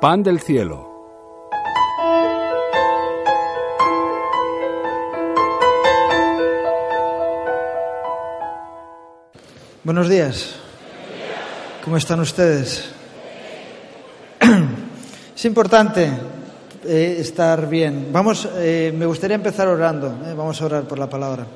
Pan 0.00 0.22
del 0.22 0.38
cielo. 0.40 0.86
Buenos 9.82 10.08
días. 10.08 10.56
¿Cómo 11.82 11.96
están 11.96 12.20
ustedes? 12.20 12.90
Es 15.34 15.44
importante 15.44 16.10
eh, 16.84 17.16
estar 17.18 17.68
bien. 17.68 18.10
Vamos, 18.12 18.48
eh, 18.56 18.92
me 18.96 19.06
gustaría 19.06 19.34
empezar 19.34 19.66
orando. 19.66 20.08
eh, 20.24 20.34
vamos 20.36 20.60
a 20.62 20.66
orar 20.66 20.84
por 20.84 20.98
la 20.98 21.08
palabra. 21.08 21.46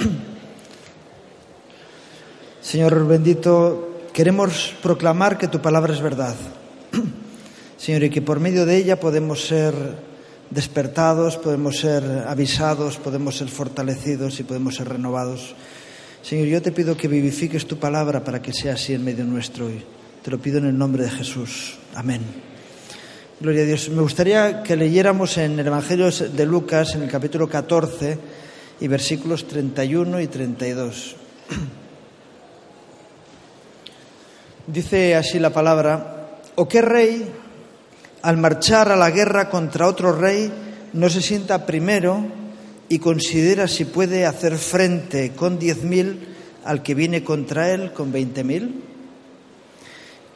Señor 2.60 3.06
bendito, 3.06 4.08
queremos 4.12 4.74
proclamar 4.82 5.38
que 5.38 5.48
tu 5.48 5.60
palabra 5.60 5.94
es 5.94 6.00
verdad. 6.00 6.34
Señor, 7.76 8.04
y 8.04 8.10
que 8.10 8.22
por 8.22 8.40
medio 8.40 8.66
de 8.66 8.76
ella 8.76 9.00
podemos 9.00 9.46
ser 9.46 9.74
despertados, 10.50 11.36
podemos 11.36 11.78
ser 11.78 12.04
avisados, 12.26 12.98
podemos 12.98 13.38
ser 13.38 13.48
fortalecidos 13.48 14.40
y 14.40 14.42
podemos 14.42 14.76
ser 14.76 14.88
renovados. 14.88 15.54
Señor, 16.22 16.46
yo 16.46 16.60
te 16.60 16.72
pido 16.72 16.96
que 16.96 17.08
vivifiques 17.08 17.66
tu 17.66 17.78
palabra 17.78 18.22
para 18.22 18.42
que 18.42 18.52
sea 18.52 18.74
así 18.74 18.92
en 18.92 19.04
medio 19.04 19.24
nuestro 19.24 19.66
hoy. 19.66 19.82
Te 20.22 20.30
lo 20.30 20.38
pido 20.38 20.58
en 20.58 20.66
el 20.66 20.76
nombre 20.76 21.04
de 21.04 21.10
Jesús. 21.10 21.78
Amén. 21.94 22.20
Gloria 23.40 23.62
a 23.62 23.66
Dios. 23.66 23.88
Me 23.88 24.02
gustaría 24.02 24.62
que 24.62 24.76
leyéramos 24.76 25.38
en 25.38 25.58
el 25.58 25.66
Evangelio 25.66 26.10
de 26.10 26.44
Lucas, 26.44 26.94
en 26.94 27.04
el 27.04 27.08
capítulo 27.08 27.48
14, 27.48 28.18
y 28.80 28.88
versículos 28.88 29.46
31 29.46 30.20
y 30.20 30.26
32. 30.26 31.16
Dice 34.66 35.14
así 35.14 35.38
la 35.38 35.50
palabra, 35.50 36.40
¿o 36.54 36.66
qué 36.66 36.80
rey, 36.80 37.30
al 38.22 38.38
marchar 38.38 38.90
a 38.90 38.96
la 38.96 39.10
guerra 39.10 39.50
contra 39.50 39.86
otro 39.86 40.12
rey, 40.12 40.50
no 40.92 41.08
se 41.10 41.20
sienta 41.20 41.66
primero 41.66 42.24
y 42.88 42.98
considera 42.98 43.68
si 43.68 43.84
puede 43.84 44.26
hacer 44.26 44.56
frente 44.56 45.32
con 45.32 45.58
diez 45.58 45.82
mil 45.82 46.28
al 46.64 46.82
que 46.82 46.94
viene 46.94 47.22
contra 47.22 47.72
él 47.72 47.92
con 47.92 48.12
veinte 48.12 48.44
mil? 48.44 48.82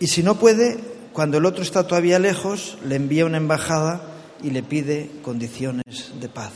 Y 0.01 0.09
si 0.09 0.23
no 0.23 0.39
puede, 0.39 0.79
cuando 1.13 1.39
el 1.39 1.47
otro 1.47 1.63
está 1.63 1.87
todavía 1.87 2.19
lejos, 2.19 2.77
le 2.87 2.97
envía 2.97 3.25
una 3.25 3.39
embajada 3.39 4.03
y 4.43 4.51
le 4.51 4.63
pide 4.63 5.11
condiciones 5.23 6.13
de 6.21 6.29
paz. 6.29 6.53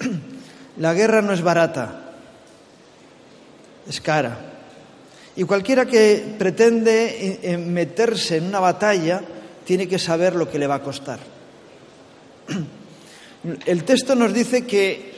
La 0.78 0.94
guerra 0.94 1.22
no 1.22 1.32
es 1.32 1.42
barata, 1.42 2.12
es 3.88 4.00
cara. 4.00 4.38
Y 5.34 5.44
cualquiera 5.44 5.86
que 5.86 6.34
pretende 6.38 7.38
eh, 7.42 7.56
meterse 7.56 8.38
en 8.38 8.46
una 8.46 8.60
batalla 8.60 9.22
tiene 9.64 9.86
que 9.86 9.98
saber 9.98 10.34
lo 10.34 10.50
que 10.50 10.58
le 10.58 10.66
va 10.66 10.76
a 10.76 10.82
costar. 10.82 11.18
El 13.66 13.84
texto 13.84 14.14
nos 14.14 14.32
dice 14.32 14.66
que 14.66 15.12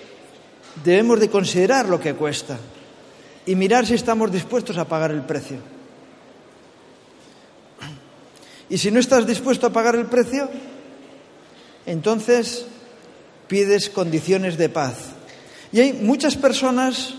debemos 0.84 1.20
de 1.20 1.30
considerar 1.30 1.88
lo 1.88 2.00
que 2.00 2.14
cuesta 2.14 2.58
y 3.46 3.54
mirar 3.54 3.86
si 3.86 3.94
estamos 3.94 4.30
dispuestos 4.30 4.76
a 4.76 4.86
pagar 4.86 5.10
el 5.10 5.22
precio. 5.22 5.58
Y 8.68 8.78
si 8.78 8.90
no 8.90 9.00
estás 9.00 9.26
dispuesto 9.26 9.66
a 9.66 9.72
pagar 9.72 9.96
el 9.96 10.06
precio, 10.06 10.48
entonces 11.86 12.66
pides 13.48 13.90
condiciones 13.90 14.56
de 14.56 14.68
paz. 14.68 15.19
Y 15.72 15.80
hay 15.80 15.92
muchas 15.92 16.36
personas 16.36 17.14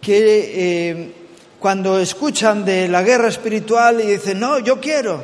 que 0.00 0.90
eh, 0.90 1.12
cuando 1.58 2.00
escuchan 2.00 2.64
de 2.64 2.88
la 2.88 3.02
guerra 3.02 3.28
espiritual 3.28 4.00
y 4.00 4.06
dicen, 4.06 4.40
no, 4.40 4.58
yo 4.58 4.80
quiero, 4.80 5.22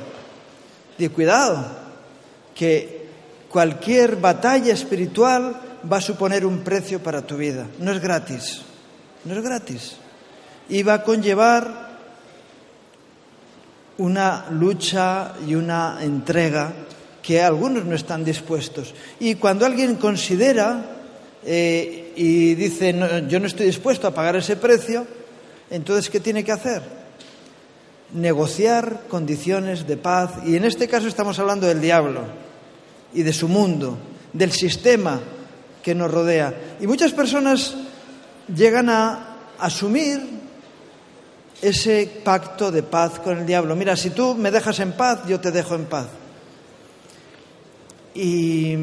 de 0.97 1.11
cuidado, 1.11 1.67
que 2.55 3.07
cualquier 3.49 4.17
batalla 4.17 4.73
espiritual 4.73 5.61
va 5.91 5.97
a 5.97 6.01
suponer 6.01 6.47
un 6.47 6.61
precio 6.61 7.03
para 7.03 7.23
tu 7.23 7.37
vida. 7.37 7.67
No 7.81 7.91
es 7.93 8.01
gratis, 8.01 8.63
no 9.25 9.35
es 9.35 9.43
gratis. 9.43 9.97
Y 10.69 10.83
va 10.85 10.95
a 10.95 11.03
conllevar 11.03 11.89
una 13.99 14.47
lucha 14.51 15.33
y 15.45 15.57
una 15.57 15.99
entrega 16.03 16.73
que 17.21 17.43
algunos 17.43 17.85
no 17.85 17.97
están 17.97 18.25
dispuestos. 18.25 18.95
Y 19.19 19.35
cuando 19.35 19.67
alguien 19.67 19.97
considera 19.97 20.98
eh, 21.45 22.13
y 22.17 22.55
dice, 22.55 22.95
yo 23.29 23.41
no 23.41 23.47
estoy 23.47 23.67
dispuesto 23.67 24.07
a 24.07 24.15
pagar 24.15 24.37
ese 24.37 24.57
precio, 24.57 25.07
entonces, 25.71 26.11
¿qué 26.11 26.21
tiene 26.21 26.45
que 26.45 26.53
hacer? 26.53 26.83
Negociar 28.13 29.03
condiciones 29.09 29.87
de 29.87 29.97
paz. 29.97 30.31
Y 30.47 30.57
en 30.57 30.65
este 30.65 30.89
caso 30.89 31.07
estamos 31.07 31.39
hablando 31.39 31.67
del 31.67 31.81
diablo 31.81 32.23
y 33.13 33.23
de 33.23 33.33
su 33.33 33.49
mundo, 33.49 33.99
del 34.33 34.53
sistema 34.53 35.21
que 35.83 35.95
nos 35.95 36.11
rodea. 36.11 36.55
Y 36.81 36.87
muchas 36.87 37.13
personas 37.13 37.77
llegan 38.55 38.89
a 38.89 39.37
asumir 39.59 40.21
ese 41.61 42.21
pacto 42.25 42.71
de 42.71 42.83
paz 42.83 43.19
con 43.21 43.39
el 43.39 43.47
diablo. 43.47 43.77
Mira, 43.77 43.97
si 43.97 44.11
tú 44.11 44.35
me 44.35 44.51
dejas 44.51 44.81
en 44.81 44.93
paz, 44.93 45.21
yo 45.27 45.41
te 45.41 45.51
dejo 45.51 45.75
en 45.75 45.85
paz. 45.85 46.07
Y 48.15 48.75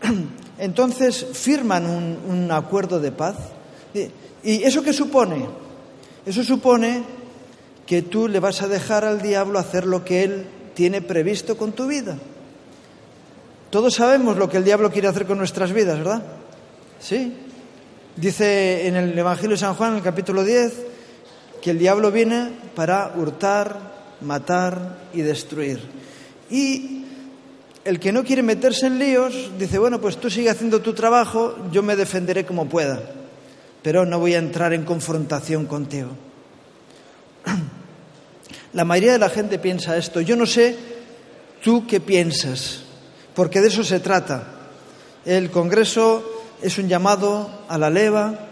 entonces 0.58 1.26
firman 1.32 1.86
un, 1.86 2.50
acuerdo 2.50 3.00
de 3.00 3.12
paz. 3.12 3.36
¿Y 4.42 4.62
eso 4.62 4.82
qué 4.82 4.92
supone? 4.92 5.46
Eso 6.26 6.44
supone 6.44 7.02
que 7.86 8.02
tú 8.02 8.28
le 8.28 8.40
vas 8.40 8.60
a 8.62 8.68
dejar 8.68 9.04
al 9.04 9.22
diablo 9.22 9.58
hacer 9.58 9.86
lo 9.86 10.04
que 10.04 10.22
él 10.22 10.46
tiene 10.74 11.00
previsto 11.00 11.56
con 11.56 11.72
tu 11.72 11.86
vida. 11.86 12.18
Todos 13.70 13.94
sabemos 13.94 14.36
lo 14.36 14.48
que 14.48 14.58
el 14.58 14.64
diablo 14.64 14.90
quiere 14.90 15.08
hacer 15.08 15.26
con 15.26 15.38
nuestras 15.38 15.72
vidas, 15.72 15.98
¿verdad? 15.98 16.22
Sí. 17.00 17.34
Dice 18.16 18.86
en 18.86 18.96
el 18.96 19.18
Evangelio 19.18 19.52
de 19.52 19.58
San 19.58 19.74
Juan, 19.74 19.92
en 19.92 19.96
el 19.98 20.02
capítulo 20.02 20.44
10, 20.44 20.72
que 21.62 21.70
el 21.70 21.78
diablo 21.78 22.10
viene 22.10 22.50
para 22.74 23.12
hurtar, 23.16 23.78
matar 24.20 24.98
y 25.12 25.22
destruir. 25.22 25.80
Y 26.50 26.97
el 27.88 27.98
que 27.98 28.12
no 28.12 28.22
quiere 28.22 28.42
meterse 28.42 28.86
en 28.86 28.98
líos 28.98 29.50
dice, 29.58 29.78
bueno, 29.78 29.98
pues 29.98 30.18
tú 30.18 30.28
sigue 30.28 30.50
haciendo 30.50 30.82
tu 30.82 30.92
trabajo, 30.92 31.56
yo 31.72 31.82
me 31.82 31.96
defenderé 31.96 32.44
como 32.44 32.68
pueda, 32.68 33.00
pero 33.82 34.04
no 34.04 34.18
voy 34.18 34.34
a 34.34 34.38
entrar 34.38 34.74
en 34.74 34.84
confrontación 34.84 35.64
contigo. 35.64 36.10
La 38.74 38.84
mayoría 38.84 39.12
de 39.12 39.18
la 39.18 39.30
gente 39.30 39.58
piensa 39.58 39.96
esto. 39.96 40.20
Yo 40.20 40.36
no 40.36 40.44
sé 40.44 40.76
tú 41.64 41.86
qué 41.86 41.98
piensas, 41.98 42.80
porque 43.34 43.62
de 43.62 43.68
eso 43.68 43.82
se 43.82 44.00
trata. 44.00 44.44
El 45.24 45.50
Congreso 45.50 46.22
es 46.60 46.76
un 46.76 46.88
llamado 46.88 47.64
a 47.68 47.78
la 47.78 47.88
leva 47.88 48.48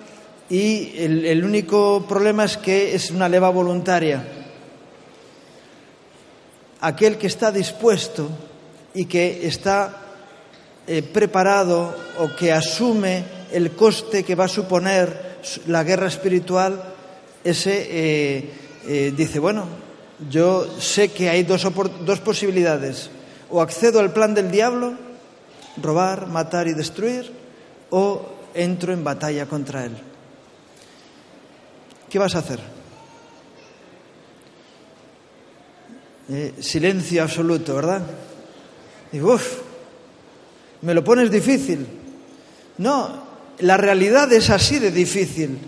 y 0.49 0.95
el, 0.97 1.27
el, 1.27 1.45
único 1.45 2.07
problema 2.09 2.47
es 2.47 2.57
que 2.57 2.95
es 2.95 3.11
una 3.11 3.29
leva 3.29 3.51
voluntaria. 3.51 4.27
Aquel 6.81 7.19
que 7.19 7.27
está 7.27 7.53
dispuesto 7.53 8.31
y 8.97 9.05
que 9.05 9.47
está 9.47 9.93
eh, 10.87 11.03
preparado 11.03 11.95
o 12.19 12.33
que 12.35 12.51
asume 12.51 13.47
el 13.53 13.77
coste 13.77 14.25
que 14.25 14.35
va 14.35 14.47
a 14.47 14.49
suponer 14.49 15.37
la 15.67 15.85
guerra 15.85 16.09
espiritual, 16.09 16.81
ese 17.45 17.87
eh, 17.91 18.51
eh, 18.89 19.13
dice, 19.15 19.39
bueno, 19.39 19.69
yo 20.31 20.67
sé 20.81 21.13
que 21.13 21.29
hay 21.29 21.43
dos, 21.43 21.67
posibilidades. 22.25 23.11
O 23.51 23.61
accedo 23.61 24.01
al 24.01 24.15
plan 24.15 24.33
del 24.33 24.51
diablo, 24.51 24.97
robar, 25.77 26.27
matar 26.27 26.67
y 26.67 26.73
destruir, 26.73 27.31
o 27.91 28.23
entro 28.55 28.95
en 28.95 29.05
batalla 29.05 29.45
contra 29.45 29.85
él. 29.85 29.93
¿Qué 32.09 32.19
vas 32.19 32.35
a 32.35 32.39
hacer? 32.39 32.61
Silencio 36.59 37.23
absoluto, 37.23 37.77
¿verdad? 37.77 38.03
Digo, 39.13 39.35
uff, 39.35 39.59
me 40.83 40.95
lo 40.95 41.03
pones 41.05 41.31
difícil. 41.31 41.87
No, 42.79 43.27
la 43.61 43.77
realidad 43.77 44.33
es 44.33 44.51
así 44.51 44.79
de 44.79 44.91
difícil. 44.91 45.59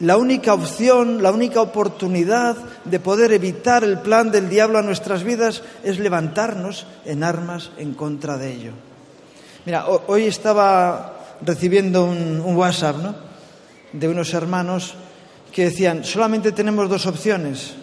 La 0.00 0.16
única 0.16 0.54
opción, 0.54 1.22
la 1.22 1.30
única 1.30 1.60
oportunidad 1.60 2.56
de 2.84 2.98
poder 2.98 3.32
evitar 3.32 3.84
el 3.84 4.00
plan 4.00 4.30
del 4.30 4.48
diablo 4.48 4.78
a 4.78 4.82
nuestras 4.82 5.22
vidas 5.22 5.62
es 5.84 5.98
levantarnos 5.98 6.86
en 7.04 7.22
armas 7.22 7.70
en 7.78 7.94
contra 7.94 8.36
de 8.36 8.52
ello. 8.52 8.72
Mira, 9.64 9.86
hoy 9.86 10.24
estaba 10.24 11.36
recibiendo 11.40 12.04
un, 12.04 12.40
un 12.40 12.56
WhatsApp 12.56 12.96
¿no? 12.96 13.14
de 13.92 14.08
unos 14.08 14.34
hermanos 14.34 14.94
que 15.52 15.64
decían, 15.66 16.04
solamente 16.04 16.50
tenemos 16.50 16.88
dos 16.88 17.06
opciones, 17.06 17.74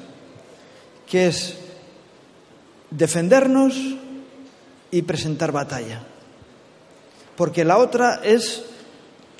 que 1.08 1.28
es 1.28 1.56
defendernos 2.90 3.76
y 4.92 5.02
presentar 5.04 5.52
batalla. 5.52 6.02
Porque 7.36 7.64
la 7.64 7.78
otra 7.78 8.22
es 8.24 8.64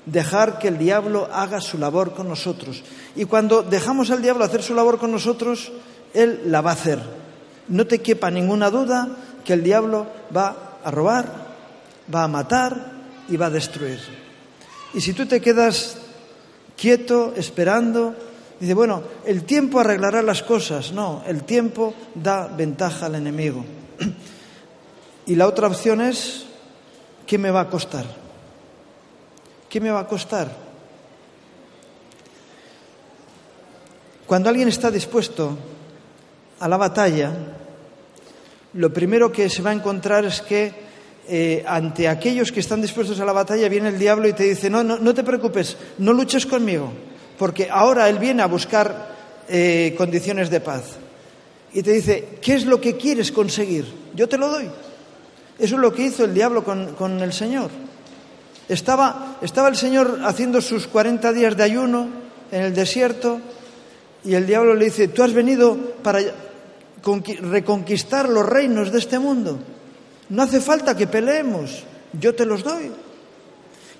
dejar 0.06 0.58
que 0.58 0.68
el 0.68 0.78
diablo 0.78 1.28
haga 1.32 1.60
su 1.60 1.78
labor 1.78 2.14
con 2.14 2.28
nosotros. 2.28 2.82
Y 3.16 3.24
cuando 3.24 3.62
dejamos 3.62 4.10
al 4.10 4.22
diablo 4.22 4.44
hacer 4.44 4.62
su 4.62 4.74
labor 4.74 4.98
con 4.98 5.12
nosotros, 5.12 5.70
él 6.14 6.42
la 6.46 6.60
va 6.60 6.70
a 6.70 6.74
hacer. 6.74 6.98
No 7.68 7.86
te 7.86 8.00
quepa 8.00 8.30
ninguna 8.30 8.70
duda 8.70 9.08
que 9.44 9.52
el 9.52 9.62
diablo 9.62 10.06
va 10.34 10.78
a 10.82 10.90
robar, 10.90 11.26
va 12.12 12.24
a 12.24 12.28
matar 12.28 12.92
y 13.28 13.36
va 13.36 13.46
a 13.46 13.50
destruir. 13.50 14.00
Y 14.94 15.00
si 15.00 15.12
tú 15.12 15.26
te 15.26 15.40
quedas 15.40 15.96
quieto, 16.76 17.34
esperando, 17.36 18.14
dice, 18.58 18.74
bueno, 18.74 19.02
el 19.24 19.44
tiempo 19.44 19.78
arreglará 19.78 20.22
las 20.22 20.42
cosas. 20.42 20.92
No, 20.92 21.22
el 21.26 21.44
tiempo 21.44 21.94
da 22.14 22.48
ventaja 22.48 23.06
al 23.06 23.14
enemigo. 23.14 23.64
Y 25.30 25.36
la 25.36 25.46
otra 25.46 25.68
opción 25.68 26.00
es, 26.00 26.42
¿qué 27.24 27.38
me 27.38 27.52
va 27.52 27.60
a 27.60 27.68
costar? 27.70 28.04
¿Qué 29.68 29.80
me 29.80 29.92
va 29.92 30.00
a 30.00 30.06
costar? 30.08 30.50
Cuando 34.26 34.48
alguien 34.48 34.66
está 34.66 34.90
dispuesto 34.90 35.56
a 36.58 36.66
la 36.66 36.76
batalla, 36.76 37.30
lo 38.72 38.92
primero 38.92 39.30
que 39.30 39.48
se 39.48 39.62
va 39.62 39.70
a 39.70 39.74
encontrar 39.74 40.24
es 40.24 40.40
que 40.40 40.72
eh, 41.28 41.62
ante 41.64 42.08
aquellos 42.08 42.50
que 42.50 42.58
están 42.58 42.82
dispuestos 42.82 43.20
a 43.20 43.24
la 43.24 43.32
batalla 43.32 43.68
viene 43.68 43.90
el 43.90 44.00
diablo 44.00 44.26
y 44.26 44.32
te 44.32 44.42
dice, 44.42 44.68
no, 44.68 44.82
no, 44.82 44.98
no 44.98 45.14
te 45.14 45.22
preocupes, 45.22 45.76
no 45.98 46.12
luches 46.12 46.44
conmigo, 46.44 46.92
porque 47.38 47.68
ahora 47.70 48.08
él 48.08 48.18
viene 48.18 48.42
a 48.42 48.46
buscar 48.46 49.14
eh, 49.48 49.94
condiciones 49.96 50.50
de 50.50 50.58
paz. 50.58 50.96
Y 51.72 51.84
te 51.84 51.92
dice, 51.92 52.30
¿qué 52.42 52.54
es 52.54 52.66
lo 52.66 52.80
que 52.80 52.96
quieres 52.96 53.30
conseguir? 53.30 53.86
Yo 54.12 54.28
te 54.28 54.36
lo 54.36 54.48
doy. 54.48 54.68
Eso 55.60 55.74
es 55.74 55.80
lo 55.80 55.92
que 55.92 56.04
hizo 56.04 56.24
el 56.24 56.32
diablo 56.32 56.64
con, 56.64 56.94
con 56.94 57.20
el 57.20 57.32
Señor. 57.34 57.70
Estaba, 58.68 59.36
estaba 59.42 59.68
el 59.68 59.76
Señor 59.76 60.20
haciendo 60.24 60.60
sus 60.60 60.86
40 60.86 61.32
días 61.32 61.56
de 61.56 61.62
ayuno 61.62 62.08
en 62.50 62.62
el 62.62 62.74
desierto 62.74 63.40
y 64.24 64.34
el 64.34 64.46
diablo 64.46 64.74
le 64.74 64.86
dice, 64.86 65.08
tú 65.08 65.22
has 65.22 65.34
venido 65.34 65.76
para 66.02 66.20
reconquistar 67.42 68.28
los 68.28 68.46
reinos 68.46 68.92
de 68.92 68.98
este 68.98 69.18
mundo. 69.18 69.58
No 70.30 70.42
hace 70.42 70.60
falta 70.60 70.96
que 70.96 71.06
peleemos, 71.06 71.84
yo 72.12 72.34
te 72.34 72.46
los 72.46 72.62
doy. 72.62 72.90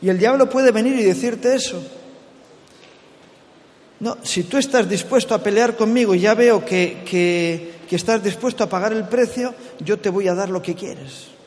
Y 0.01 0.09
el 0.09 0.19
diablo 0.19 0.49
puede 0.49 0.71
venir 0.71 0.99
y 0.99 1.05
decirte 1.05 1.55
eso. 1.55 1.83
No, 3.99 4.17
si 4.23 4.45
tú 4.45 4.57
estás 4.57 4.89
dispuesto 4.89 5.35
a 5.35 5.43
pelear 5.43 5.77
conmigo 5.77 6.15
y 6.15 6.21
ya 6.21 6.35
veo 6.35 6.65
que, 6.65 7.03
que, 7.05 7.75
que 7.87 7.97
estás 7.97 8.23
dispuesto 8.23 8.65
a 8.65 8.69
pagar 8.69 8.95
el 8.95 9.05
precio, 9.09 9.55
yo 9.81 9.99
te 9.99 10.09
voy 10.09 10.27
a 10.29 10.35
dar 10.35 10.49
lo 10.49 10.63
que 10.63 10.75
quieres. 10.75 11.40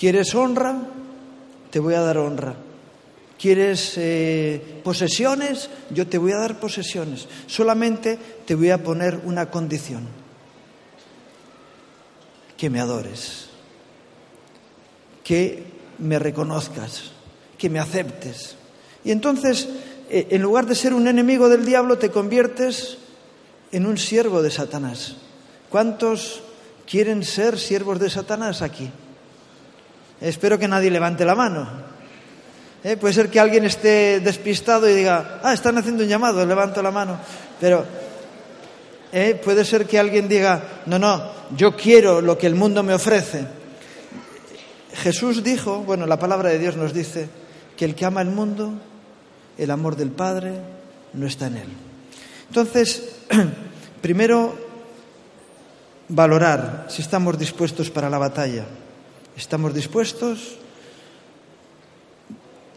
¿Quieres 0.00 0.34
honra? 0.34 0.78
te 1.70 1.78
voy 1.78 1.94
a 1.94 2.00
dar 2.00 2.18
honra. 2.18 2.54
¿Quieres 3.38 3.94
eh, 3.96 4.80
posesiones? 4.84 5.70
Yo 5.90 6.06
te 6.06 6.18
voy 6.18 6.32
a 6.32 6.38
dar 6.38 6.60
posesiones. 6.60 7.26
Solamente 7.46 8.18
te 8.44 8.54
voy 8.54 8.70
a 8.70 8.82
poner 8.82 9.20
una 9.24 9.50
condición. 9.50 10.06
Que 12.56 12.68
me 12.68 12.80
adores. 12.80 13.46
Que 15.24 15.64
me 15.98 16.18
reconozcas. 16.18 17.12
Que 17.56 17.70
me 17.70 17.78
aceptes. 17.78 18.56
Y 19.04 19.12
entonces, 19.12 19.68
eh, 20.10 20.28
en 20.30 20.42
lugar 20.42 20.66
de 20.66 20.74
ser 20.74 20.92
un 20.92 21.08
enemigo 21.08 21.48
del 21.48 21.64
diablo, 21.64 21.96
te 21.96 22.10
conviertes 22.10 22.98
en 23.72 23.86
un 23.86 23.96
siervo 23.96 24.42
de 24.42 24.50
Satanás. 24.50 25.16
¿Cuántos 25.70 26.42
quieren 26.86 27.22
ser 27.22 27.58
siervos 27.58 28.00
de 28.00 28.10
Satanás 28.10 28.60
aquí? 28.60 28.90
Espero 30.20 30.58
que 30.58 30.68
nadie 30.68 30.90
levante 30.90 31.24
la 31.24 31.34
mano. 31.34 31.66
Eh, 32.82 32.96
puede 32.96 33.14
ser 33.14 33.28
que 33.28 33.40
alguien 33.40 33.64
esté 33.64 34.20
despistado 34.20 34.88
y 34.88 34.94
diga, 34.94 35.40
ah, 35.42 35.52
están 35.52 35.76
haciendo 35.76 36.02
un 36.02 36.08
llamado, 36.08 36.44
levanto 36.44 36.82
la 36.82 36.90
mano. 36.90 37.18
Pero 37.60 37.84
eh, 39.12 39.40
puede 39.42 39.64
ser 39.64 39.86
que 39.86 39.98
alguien 39.98 40.28
diga, 40.28 40.62
no, 40.86 40.98
no, 40.98 41.30
yo 41.56 41.76
quiero 41.76 42.20
lo 42.20 42.38
que 42.38 42.46
el 42.46 42.54
mundo 42.54 42.82
me 42.82 42.94
ofrece. 42.94 43.46
Jesús 44.94 45.42
dijo, 45.42 45.80
bueno, 45.80 46.06
la 46.06 46.18
palabra 46.18 46.50
de 46.50 46.58
Dios 46.58 46.76
nos 46.76 46.92
dice 46.92 47.28
que 47.76 47.84
el 47.84 47.94
que 47.94 48.04
ama 48.04 48.22
el 48.22 48.30
mundo, 48.30 48.72
el 49.58 49.70
amor 49.70 49.96
del 49.96 50.10
Padre 50.10 50.52
no 51.12 51.26
está 51.26 51.46
en 51.46 51.56
él. 51.56 51.68
Entonces, 52.48 53.16
primero, 54.00 54.54
valorar 56.08 56.86
si 56.88 57.02
estamos 57.02 57.38
dispuestos 57.38 57.90
para 57.90 58.10
la 58.10 58.18
batalla. 58.18 58.64
¿Estamos 59.40 59.72
dispuestos? 59.72 60.58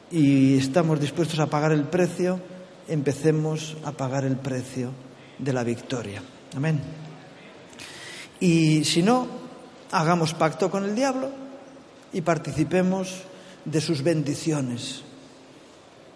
Y 0.10 0.58
estamos 0.58 0.98
dispuestos 0.98 1.38
a 1.40 1.48
pagar 1.48 1.74
el 1.74 1.84
precio, 1.84 2.40
empecemos 2.88 3.76
a 3.84 3.92
pagar 3.92 4.24
el 4.24 4.38
precio 4.38 4.92
de 5.38 5.52
la 5.52 5.66
victoria. 5.66 6.24
Amén. 6.56 6.80
Y 8.40 8.86
si 8.86 9.04
no, 9.04 9.28
hagamos 9.92 10.34
pacto 10.34 10.72
con 10.72 10.86
el 10.86 10.96
diablo 10.96 11.32
y 12.14 12.22
participemos 12.22 13.24
de 13.66 13.82
sus 13.82 14.02
bendiciones. 14.02 15.04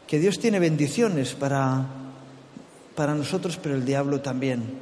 Que 0.08 0.18
Dios 0.18 0.40
tiene 0.40 0.60
bendiciones 0.60 1.34
para, 1.34 1.88
para 2.96 3.16
nosotros, 3.16 3.60
pero 3.62 3.76
el 3.76 3.84
diablo 3.84 4.22
también. 4.22 4.80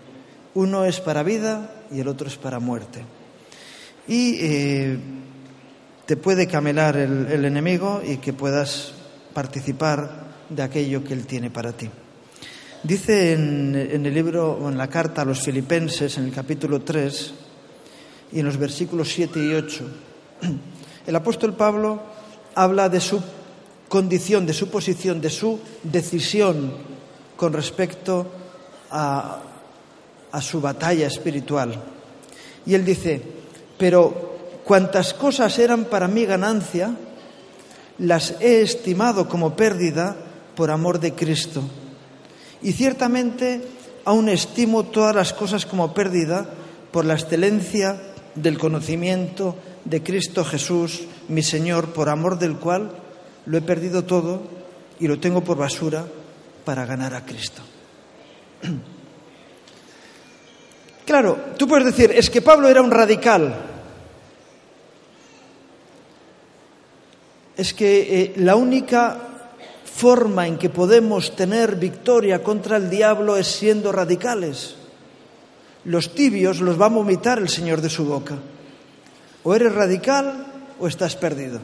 Uno 0.54 0.86
es 0.86 1.02
para 1.02 1.24
vida 1.24 1.72
y 1.92 2.02
el 2.02 2.08
otro 2.08 2.28
es 2.28 2.38
para 2.38 2.60
muerte. 2.60 3.04
Y 4.08 4.38
eh, 4.40 5.00
te 6.06 6.18
puede 6.18 6.48
camelar 6.48 6.98
el, 6.98 7.46
enemigo 7.46 8.02
y 8.06 8.18
que 8.18 8.34
puedas 8.34 8.94
participar 9.34 10.25
de 10.50 10.62
aquello 10.62 11.04
que 11.04 11.13
Él 11.13 11.25
tiene 11.25 11.50
para 11.50 11.72
ti. 11.72 11.90
Dice 12.84 13.34
en, 13.34 13.75
el 13.75 14.13
libro 14.13 14.52
o 14.52 14.69
en 14.69 14.78
la 14.78 14.88
carta 14.88 15.24
a 15.24 15.25
los 15.25 15.42
filipenses, 15.42 16.18
en 16.18 16.25
el 16.25 16.31
capítulo 16.31 16.81
3 16.81 17.34
y 18.34 18.40
en 18.40 18.46
los 18.46 18.57
versículos 18.57 19.10
7 19.10 19.40
y 19.40 19.54
8, 19.54 19.86
el 21.07 21.16
apóstol 21.16 21.56
Pablo 21.56 22.00
habla 22.54 22.88
de 22.88 23.02
su 23.02 23.19
condición, 23.90 24.46
de 24.46 24.54
su 24.54 24.69
posición, 24.69 25.19
de 25.19 25.31
su 25.31 25.60
decisión 25.81 26.72
con 27.36 27.52
respecto 27.54 28.28
a, 28.92 29.40
a 30.31 30.42
su 30.42 30.62
batalla 30.62 31.07
espiritual. 31.07 31.84
Y 32.68 32.75
él 32.75 32.86
dice, 32.86 33.22
pero 33.78 34.25
Cuantas 34.66 35.14
cosas 35.14 35.60
eran 35.60 35.86
para 35.86 36.08
mí 36.08 36.26
ganancia, 36.26 36.96
las 38.00 38.36
he 38.42 38.62
estimado 38.62 39.30
como 39.30 39.56
pérdida 39.56 40.16
por 40.56 40.72
amor 40.72 41.00
de 41.00 41.14
Cristo. 41.14 41.62
Y 42.64 42.74
ciertamente 42.74 43.62
aún 44.06 44.28
estimo 44.28 44.86
todas 44.86 45.16
las 45.16 45.34
cosas 45.34 45.68
como 45.68 45.94
pérdida 45.94 46.50
por 46.92 47.06
la 47.06 47.14
excelencia 47.14 48.02
del 48.34 48.57
conocimiento 48.57 49.56
de 49.86 50.02
Cristo 50.02 50.44
Jesús, 50.44 51.04
mi 51.28 51.44
Señor, 51.44 51.94
por 51.94 52.10
amor 52.10 52.40
del 52.40 52.57
cual 52.57 52.92
lo 53.45 53.57
he 53.57 53.62
perdido 53.62 54.04
todo 54.04 54.42
y 55.00 55.07
lo 55.07 55.19
tengo 55.19 55.44
por 55.44 55.57
basura 55.57 56.06
para 56.64 56.88
ganar 56.88 57.14
a 57.14 57.24
Cristo. 57.24 57.62
Claro, 61.06 61.38
tú 61.56 61.68
puedes 61.68 61.86
decir, 61.86 62.12
es 62.12 62.31
que 62.31 62.42
Pablo 62.42 62.68
era 62.68 62.81
un 62.81 62.90
radical. 62.90 63.75
Es 67.57 67.74
que 67.74 68.21
eh, 68.21 68.33
la 68.38 68.56
única 68.56 69.18
forma 69.95 70.45
en 70.45 70.57
que 70.57 70.69
podemos 70.69 71.35
tener 71.35 71.78
victoria 71.78 72.44
contra 72.44 72.78
el 72.78 72.90
diablo 72.90 73.38
es 73.38 73.47
siendo 73.47 73.92
radicales. 73.92 74.76
Los 75.85 76.14
tibios 76.14 76.59
los 76.59 76.80
va 76.80 76.88
a 76.88 76.90
vomitar 76.90 77.40
el 77.40 77.47
Señor 77.47 77.80
de 77.80 77.90
su 77.90 78.06
boca. 78.06 78.38
O 79.44 79.56
eres 79.56 79.74
radical 79.74 80.47
o 80.80 80.88
estás 80.88 81.16
perdido. 81.16 81.62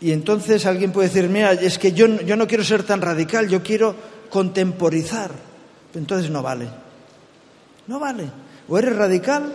Y 0.00 0.12
entonces 0.12 0.66
alguien 0.66 0.92
puede 0.92 1.08
decir, 1.08 1.30
mira, 1.30 1.52
es 1.52 1.78
que 1.78 1.92
yo, 1.92 2.06
yo 2.20 2.36
no 2.36 2.46
quiero 2.46 2.64
ser 2.64 2.82
tan 2.82 3.00
radical, 3.00 3.48
yo 3.48 3.62
quiero 3.62 3.94
contemporizar. 4.28 5.30
Entonces 5.94 6.30
no 6.30 6.42
vale. 6.42 6.68
No 7.86 7.98
vale. 7.98 8.28
O 8.68 8.76
eres 8.76 8.94
radical 8.94 9.50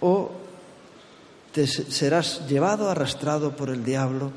o 0.00 0.41
te 1.52 1.66
serás 1.66 2.48
llevado, 2.48 2.90
arrastrado 2.90 3.54
por 3.54 3.70
el 3.70 3.84
diablo 3.84 4.32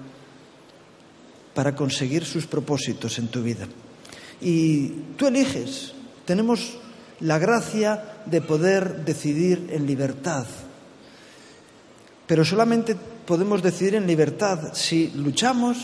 para 1.54 1.76
conseguir 1.76 2.26
sus 2.26 2.46
propósitos 2.46 3.18
en 3.18 3.30
tu 3.30 3.42
vida. 3.42 3.68
Y 4.42 4.90
tú 5.18 5.28
eliges. 5.28 5.94
Tenemos 6.26 6.78
la 7.22 7.40
gracia 7.40 8.22
de 8.26 8.42
poder 8.42 9.06
decidir 9.06 9.70
en 9.72 9.88
libertad. 9.88 10.46
Pero 12.28 12.44
solamente 12.44 12.96
podemos 13.26 13.64
decidir 13.64 13.96
en 13.96 14.08
libertad 14.08 14.74
si 14.74 15.12
luchamos 15.16 15.78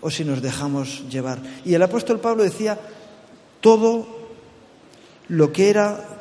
o 0.00 0.10
si 0.10 0.24
nos 0.24 0.42
dejamos 0.42 1.08
llevar. 1.08 1.40
Y 1.64 1.74
el 1.74 1.82
apóstol 1.82 2.20
Pablo 2.20 2.42
decía, 2.42 2.78
todo 3.60 4.06
lo 5.28 5.52
que 5.52 5.70
era 5.70 6.17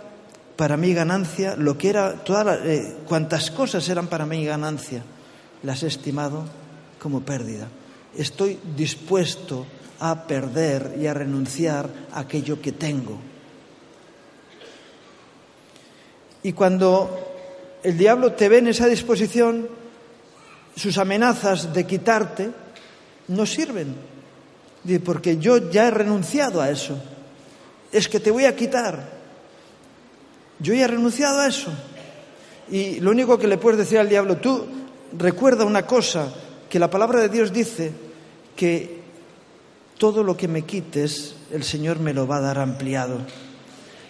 para 0.58 0.76
mi 0.76 0.94
ganancia, 0.94 1.56
lo 1.56 1.78
que 1.78 1.90
era, 1.90 2.24
todas 2.24 2.66
eh, 2.66 2.98
cuantas 3.08 3.52
cosas 3.52 3.88
eran 3.88 4.08
para 4.08 4.26
mi 4.26 4.44
ganancia, 4.44 5.04
las 5.64 5.84
he 5.84 5.88
estimado 5.88 6.44
como 7.00 7.22
pérdida. 7.22 7.68
Estoy 8.18 8.60
dispuesto 8.76 9.68
a 10.00 10.26
perder 10.28 10.98
y 11.00 11.08
a 11.08 11.14
renunciar 11.14 11.90
a 12.12 12.22
aquello 12.22 12.60
que 12.60 12.72
tengo. 12.72 13.20
Y 16.44 16.54
cuando 16.54 17.80
el 17.84 17.98
diablo 17.98 18.34
te 18.34 18.50
ve 18.50 18.58
en 18.58 18.68
esa 18.68 18.88
disposición, 18.88 19.68
sus 20.76 20.98
amenazas 20.98 21.74
de 21.74 21.86
quitarte 21.86 22.52
no 23.28 23.46
sirven. 23.46 23.96
Porque 25.04 25.38
yo 25.38 25.70
ya 25.70 25.88
he 25.88 25.92
renunciado 25.92 26.62
a 26.62 26.70
eso. 26.70 26.98
Es 27.92 28.08
que 28.08 28.20
te 28.20 28.32
voy 28.32 28.46
a 28.46 28.56
quitar. 28.56 29.17
Yo 30.60 30.74
ya 30.74 30.86
he 30.86 30.88
renunciado 30.88 31.40
a 31.40 31.48
eso. 31.48 31.72
Y 32.70 33.00
lo 33.00 33.12
único 33.12 33.38
que 33.38 33.48
le 33.48 33.58
puedes 33.58 33.80
decir 33.80 34.00
al 34.00 34.10
diablo, 34.10 34.38
tú 34.38 34.66
recuerda 35.18 35.66
una 35.66 35.86
cosa, 35.86 36.34
que 36.70 36.80
la 36.80 36.90
palabra 36.90 37.22
de 37.22 37.30
Dios 37.30 37.54
dice 37.54 37.92
que 38.56 38.98
todo 39.98 40.24
lo 40.24 40.36
que 40.36 40.48
me 40.48 40.64
quites, 40.64 41.36
el 41.52 41.64
Señor 41.64 42.00
me 42.00 42.14
lo 42.14 42.28
va 42.28 42.38
a 42.38 42.42
dar 42.42 42.60
ampliado. 42.60 43.20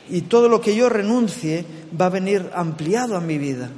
Y 0.10 0.22
todo 0.22 0.50
lo 0.50 0.62
que 0.62 0.76
yo 0.76 0.90
renuncie 0.90 1.66
va 2.00 2.08
a 2.08 2.10
venir 2.10 2.50
ampliado 2.54 3.16
a 3.16 3.22
mi 3.22 3.38
vida. 3.38 3.70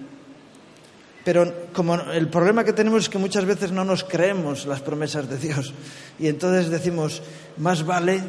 Pero 1.26 1.68
como 1.74 1.96
el 1.96 2.30
problema 2.30 2.64
que 2.64 2.74
tenemos 2.74 3.04
es 3.04 3.10
que 3.10 3.18
muchas 3.18 3.46
veces 3.46 3.72
no 3.72 3.84
nos 3.84 4.04
creemos 4.04 4.66
las 4.66 4.82
promesas 4.82 5.30
de 5.30 5.38
Dios. 5.38 5.74
Y 6.18 6.28
entonces 6.28 6.70
decimos, 6.70 7.22
más 7.58 7.86
vale 7.86 8.24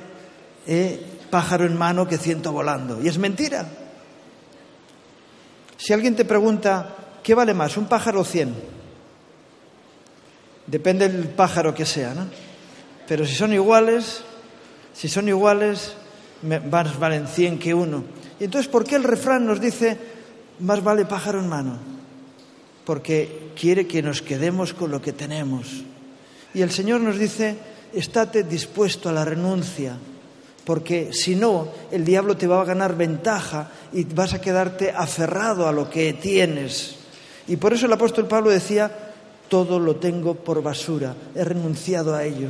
eh, 0.67 1.01
pájaro 1.31 1.65
en 1.65 1.77
mano 1.77 2.09
que 2.09 2.19
ciento 2.19 2.53
volando. 2.53 3.01
Y 3.03 3.09
es 3.09 3.19
mentira. 3.19 3.67
Si 5.81 5.95
alguien 5.95 6.15
te 6.15 6.27
pregunta, 6.27 6.95
¿qué 7.23 7.35
vale 7.35 7.55
más, 7.55 7.79
un 7.79 7.87
pájaro 7.87 8.21
o 8.21 8.25
cien? 8.25 8.55
Depende 10.67 11.09
del 11.09 11.29
pájaro 11.29 11.75
que 11.75 11.87
sea, 11.87 12.13
¿no? 12.13 12.27
Pero 13.09 13.25
si 13.25 13.35
son 13.35 13.55
iguales, 13.55 14.21
si 14.93 15.09
son 15.09 15.27
iguales, 15.27 15.95
más 16.43 16.99
valen 16.99 17.27
cien 17.27 17.59
que 17.59 17.73
uno. 17.73 18.05
Y 18.39 18.45
entonces, 18.45 18.71
¿por 18.71 18.85
qué 18.85 18.97
el 18.97 19.05
refrán 19.05 19.47
nos 19.47 19.59
dice, 19.59 19.97
más 20.59 20.85
vale 20.85 21.07
pájaro 21.07 21.41
en 21.41 21.49
mano? 21.49 21.79
Porque 22.85 23.53
quiere 23.59 23.87
que 23.87 24.03
nos 24.03 24.21
quedemos 24.21 24.75
con 24.75 24.91
lo 24.91 25.01
que 25.01 25.15
tenemos. 25.15 25.83
Y 26.53 26.61
el 26.61 26.73
Señor 26.73 27.01
nos 27.01 27.19
dice, 27.19 27.57
estate 27.95 28.43
dispuesto 28.43 29.09
a 29.09 29.13
la 29.13 29.25
renuncia, 29.25 29.97
porque 30.65 31.13
si 31.13 31.35
no, 31.35 31.69
el 31.91 32.05
diablo 32.05 32.37
te 32.37 32.47
va 32.47 32.61
a 32.61 32.65
ganar 32.65 32.97
ventaja 32.97 33.71
y 33.93 34.05
vas 34.05 34.35
a 34.35 34.41
quedarte 34.41 34.91
aferrado 34.91 35.67
a 35.67 35.73
lo 35.73 35.89
que 35.89 36.13
tienes. 36.13 36.97
Y 37.49 37.57
por 37.57 37.73
eso 37.73 37.87
el 37.87 37.93
apóstol 37.93 38.29
Pablo 38.29 38.51
decía, 38.51 38.91
todo 39.49 39.79
lo 39.79 39.97
tengo 39.97 40.35
por 40.35 40.63
basura, 40.63 41.15
he 41.35 41.43
renunciado 41.43 42.15
a 42.15 42.25
ello. 42.25 42.49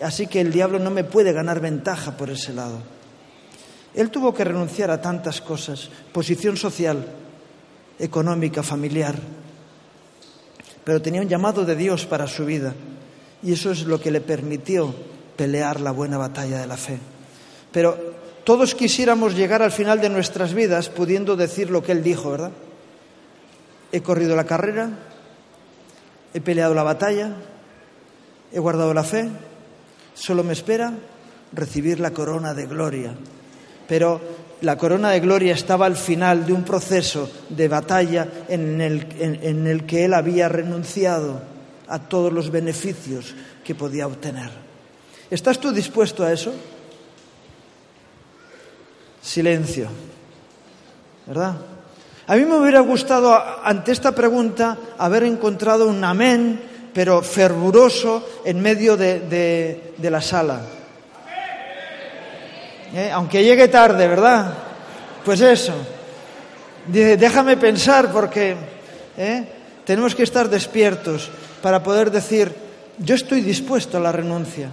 Así 0.00 0.26
que 0.26 0.40
el 0.40 0.52
diablo 0.52 0.78
no 0.78 0.90
me 0.90 1.04
puede 1.04 1.32
ganar 1.32 1.60
ventaja 1.60 2.16
por 2.16 2.30
ese 2.30 2.52
lado. 2.52 2.78
Él 3.94 4.10
tuvo 4.10 4.32
que 4.32 4.44
renunciar 4.44 4.90
a 4.90 5.00
tantas 5.00 5.40
cosas, 5.40 5.90
posición 6.12 6.56
social, 6.56 7.04
económica, 7.98 8.62
familiar, 8.62 9.16
pero 10.84 11.02
tenía 11.02 11.20
un 11.20 11.28
llamado 11.28 11.64
de 11.64 11.76
Dios 11.76 12.06
para 12.06 12.26
su 12.26 12.46
vida 12.46 12.74
y 13.42 13.52
eso 13.52 13.70
es 13.70 13.84
lo 13.84 14.00
que 14.00 14.10
le 14.10 14.20
permitió 14.20 14.94
pelear 15.36 15.80
la 15.80 15.90
buena 15.90 16.18
batalla 16.18 16.60
de 16.60 16.66
la 16.66 16.76
fe. 16.76 16.98
Pero 17.72 17.96
todos 18.44 18.74
quisiéramos 18.74 19.36
llegar 19.36 19.62
al 19.62 19.72
final 19.72 20.00
de 20.00 20.08
nuestras 20.08 20.54
vidas 20.54 20.88
pudiendo 20.88 21.36
decir 21.36 21.70
lo 21.70 21.82
que 21.82 21.92
él 21.92 22.02
dijo, 22.02 22.30
¿verdad? 22.30 22.50
He 23.92 24.02
corrido 24.02 24.36
la 24.36 24.44
carrera, 24.44 24.90
he 26.32 26.40
peleado 26.40 26.74
la 26.74 26.82
batalla, 26.82 27.34
he 28.52 28.58
guardado 28.58 28.94
la 28.94 29.04
fe, 29.04 29.28
solo 30.14 30.44
me 30.44 30.52
espera 30.52 30.92
recibir 31.52 32.00
la 32.00 32.12
corona 32.12 32.54
de 32.54 32.66
gloria. 32.66 33.14
Pero 33.88 34.20
la 34.60 34.76
corona 34.76 35.10
de 35.10 35.20
gloria 35.20 35.54
estaba 35.54 35.86
al 35.86 35.96
final 35.96 36.46
de 36.46 36.52
un 36.52 36.64
proceso 36.64 37.30
de 37.48 37.68
batalla 37.68 38.28
en 38.48 38.80
el, 38.80 39.06
en 39.18 39.66
el 39.66 39.86
que 39.86 40.04
él 40.04 40.14
había 40.14 40.48
renunciado 40.48 41.40
a 41.88 41.98
todos 41.98 42.32
los 42.32 42.50
beneficios 42.50 43.34
que 43.64 43.74
podía 43.74 44.06
obtener. 44.06 44.50
¿Estás 45.30 45.58
tú 45.58 45.72
dispuesto 45.72 46.24
a 46.24 46.32
eso? 46.32 46.52
Silencio. 49.22 49.88
¿Verdad? 51.26 51.56
A 52.26 52.36
mí 52.36 52.44
me 52.44 52.56
hubiera 52.56 52.78
gustado, 52.80 53.36
ante 53.64 53.92
esta 53.92 54.12
pregunta, 54.12 54.78
haber 54.98 55.24
encontrado 55.24 55.88
un 55.88 56.04
amén, 56.04 56.60
pero 56.94 57.22
fervuroso, 57.22 58.42
en 58.44 58.60
medio 58.60 58.96
de, 58.96 59.94
la 60.00 60.20
sala. 60.20 60.60
¿Eh? 62.94 63.10
Aunque 63.12 63.42
llegue 63.42 63.68
tarde, 63.68 64.06
¿verdad? 64.06 64.54
Pues 65.24 65.40
eso. 65.40 65.74
déjame 66.86 67.56
pensar 67.56 68.12
porque 68.12 68.54
¿eh? 69.16 69.44
tenemos 69.84 70.14
que 70.14 70.22
estar 70.22 70.48
despiertos 70.48 71.30
para 71.60 71.82
poder 71.82 72.10
decir, 72.12 72.54
yo 72.98 73.14
estoy 73.14 73.40
dispuesto 73.40 73.96
a 73.96 74.00
la 74.00 74.12
renuncia. 74.12 74.70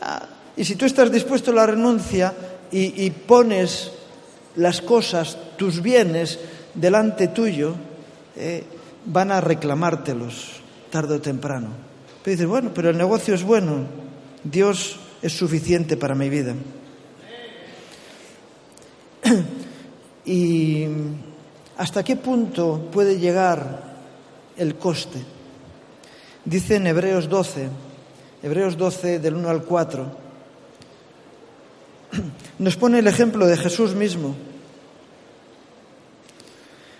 Ah, 0.00 0.22
y 0.56 0.64
si 0.64 0.76
tú 0.76 0.86
estás 0.86 1.10
dispuesto 1.10 1.50
a 1.50 1.54
la 1.54 1.66
renuncia, 1.66 2.32
y, 2.72 3.10
pones 3.10 3.92
las 4.56 4.80
cosas, 4.80 5.36
tus 5.56 5.82
bienes, 5.82 6.38
delante 6.74 7.28
tuyo, 7.28 7.74
eh, 8.36 8.64
van 9.04 9.30
a 9.30 9.40
reclamártelos 9.40 10.62
tarde 10.90 11.16
o 11.16 11.20
temprano. 11.20 11.68
Pero 12.22 12.32
dices, 12.32 12.46
bueno, 12.46 12.70
pero 12.74 12.90
el 12.90 12.96
negocio 12.96 13.34
es 13.34 13.42
bueno, 13.42 13.84
Dios 14.44 14.98
es 15.20 15.32
suficiente 15.32 15.96
para 15.96 16.14
mi 16.14 16.28
vida. 16.28 16.54
¿Y 20.24 20.86
hasta 21.76 22.02
qué 22.02 22.16
punto 22.16 22.88
puede 22.92 23.18
llegar 23.18 23.96
el 24.56 24.76
coste? 24.76 25.18
Dice 26.44 26.76
en 26.76 26.86
Hebreos 26.86 27.28
12, 27.28 27.68
Hebreos 28.42 28.76
12 28.76 29.18
del 29.18 29.36
1 29.36 29.48
al 29.48 29.62
4, 29.62 30.21
nos 32.58 32.76
pone 32.76 32.98
el 32.98 33.06
ejemplo 33.06 33.46
de 33.46 33.56
Jesús 33.56 33.94
mismo. 33.94 34.36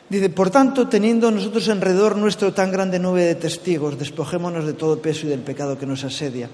Dice, 0.09 0.29
por 0.29 0.51
tanto, 0.51 0.89
teniendo 0.89 1.31
nosotros 1.31 1.69
alrededor 1.69 2.17
nuestro 2.17 2.53
tan 2.53 2.71
grande 2.71 2.99
nube 2.99 3.23
de 3.23 3.35
testigos, 3.35 3.99
despojémonos 3.99 4.67
de 4.67 4.75
todo 4.75 5.01
peso 5.01 5.27
y 5.27 5.31
del 5.31 5.41
pecado 5.41 5.79
que 5.79 5.87
nos 5.87 6.05
asedia 6.05 6.51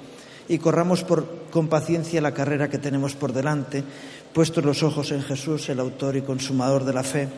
y 0.48 0.58
corramos 0.58 1.04
con 1.50 1.68
paciencia 1.68 2.20
la 2.20 2.32
carrera 2.32 2.70
que 2.70 2.78
tenemos 2.78 3.14
por 3.14 3.32
delante, 3.32 3.84
puestos 4.32 4.64
los 4.64 4.82
ojos 4.82 5.12
en 5.12 5.22
Jesús, 5.22 5.68
el 5.68 5.80
autor 5.80 6.16
y 6.16 6.22
consumador 6.22 6.84
de 6.84 6.92
la 6.94 7.02
fe, 7.02 7.28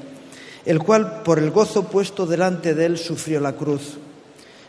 el 0.65 0.79
cual, 0.79 1.23
por 1.25 1.39
el 1.39 1.50
gozo 1.50 1.85
puesto 1.89 2.27
delante 2.27 2.75
de 2.75 2.87
él, 2.87 2.99
sufrió 2.99 3.41
la 3.41 3.55
cruz, 3.55 3.99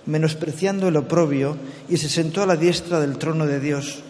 menospreciando 0.07 0.87
el 0.87 0.97
oprobio, 0.97 1.55
y 1.87 1.97
se 1.97 2.09
sentó 2.09 2.41
a 2.41 2.47
la 2.47 2.55
diestra 2.55 2.99
del 2.99 3.17
trono 3.17 3.45
de 3.45 3.59
Dios. 3.59 4.03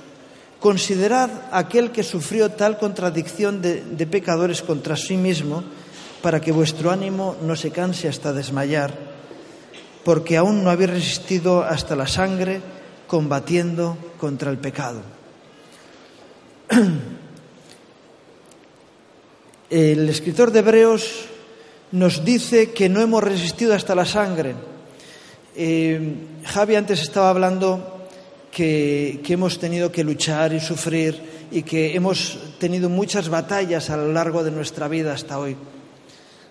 Considerad 0.61 1.49
aquel 1.51 1.89
que 1.89 2.05
sufrió 2.05 2.51
tal 2.53 2.77
contradicción 2.77 3.63
de, 3.65 4.05
pecadores 4.05 4.61
contra 4.61 4.95
sí 4.95 5.17
mismo, 5.17 5.63
para 6.21 6.39
que 6.39 6.51
vuestro 6.51 6.91
ánimo 6.91 7.35
no 7.41 7.55
se 7.55 7.71
canse 7.71 8.07
hasta 8.07 8.31
desmayar, 8.31 8.93
porque 10.05 10.37
aún 10.37 10.63
no 10.63 10.69
habéis 10.69 10.91
resistido 10.91 11.63
hasta 11.63 11.95
la 11.95 12.05
sangre 12.05 12.61
combatiendo 13.07 13.97
contra 14.19 14.51
el 14.51 14.59
pecado. 14.59 15.01
El 19.71 20.09
escritor 20.09 20.51
de 20.51 20.59
Hebreos 20.59 21.25
nos 21.91 22.23
dice 22.23 22.71
que 22.71 22.87
no 22.87 23.01
hemos 23.01 23.23
resistido 23.23 23.73
hasta 23.73 23.95
la 23.95 24.05
sangre. 24.05 24.53
Eh, 25.55 26.13
Javi 26.45 26.75
antes 26.75 27.01
estaba 27.01 27.29
hablando 27.31 28.00
que, 28.51 29.21
hemos 29.27 29.57
tenido 29.57 29.91
que 29.91 30.03
luchar 30.03 30.53
y 30.53 30.59
sufrir 30.59 31.47
y 31.51 31.63
que 31.63 31.95
hemos 31.95 32.37
tenido 32.59 32.89
muchas 32.89 33.29
batallas 33.29 33.89
a 33.89 33.97
lo 33.97 34.11
largo 34.11 34.43
de 34.43 34.51
nuestra 34.51 34.87
vida 34.87 35.13
hasta 35.13 35.39
hoy. 35.39 35.55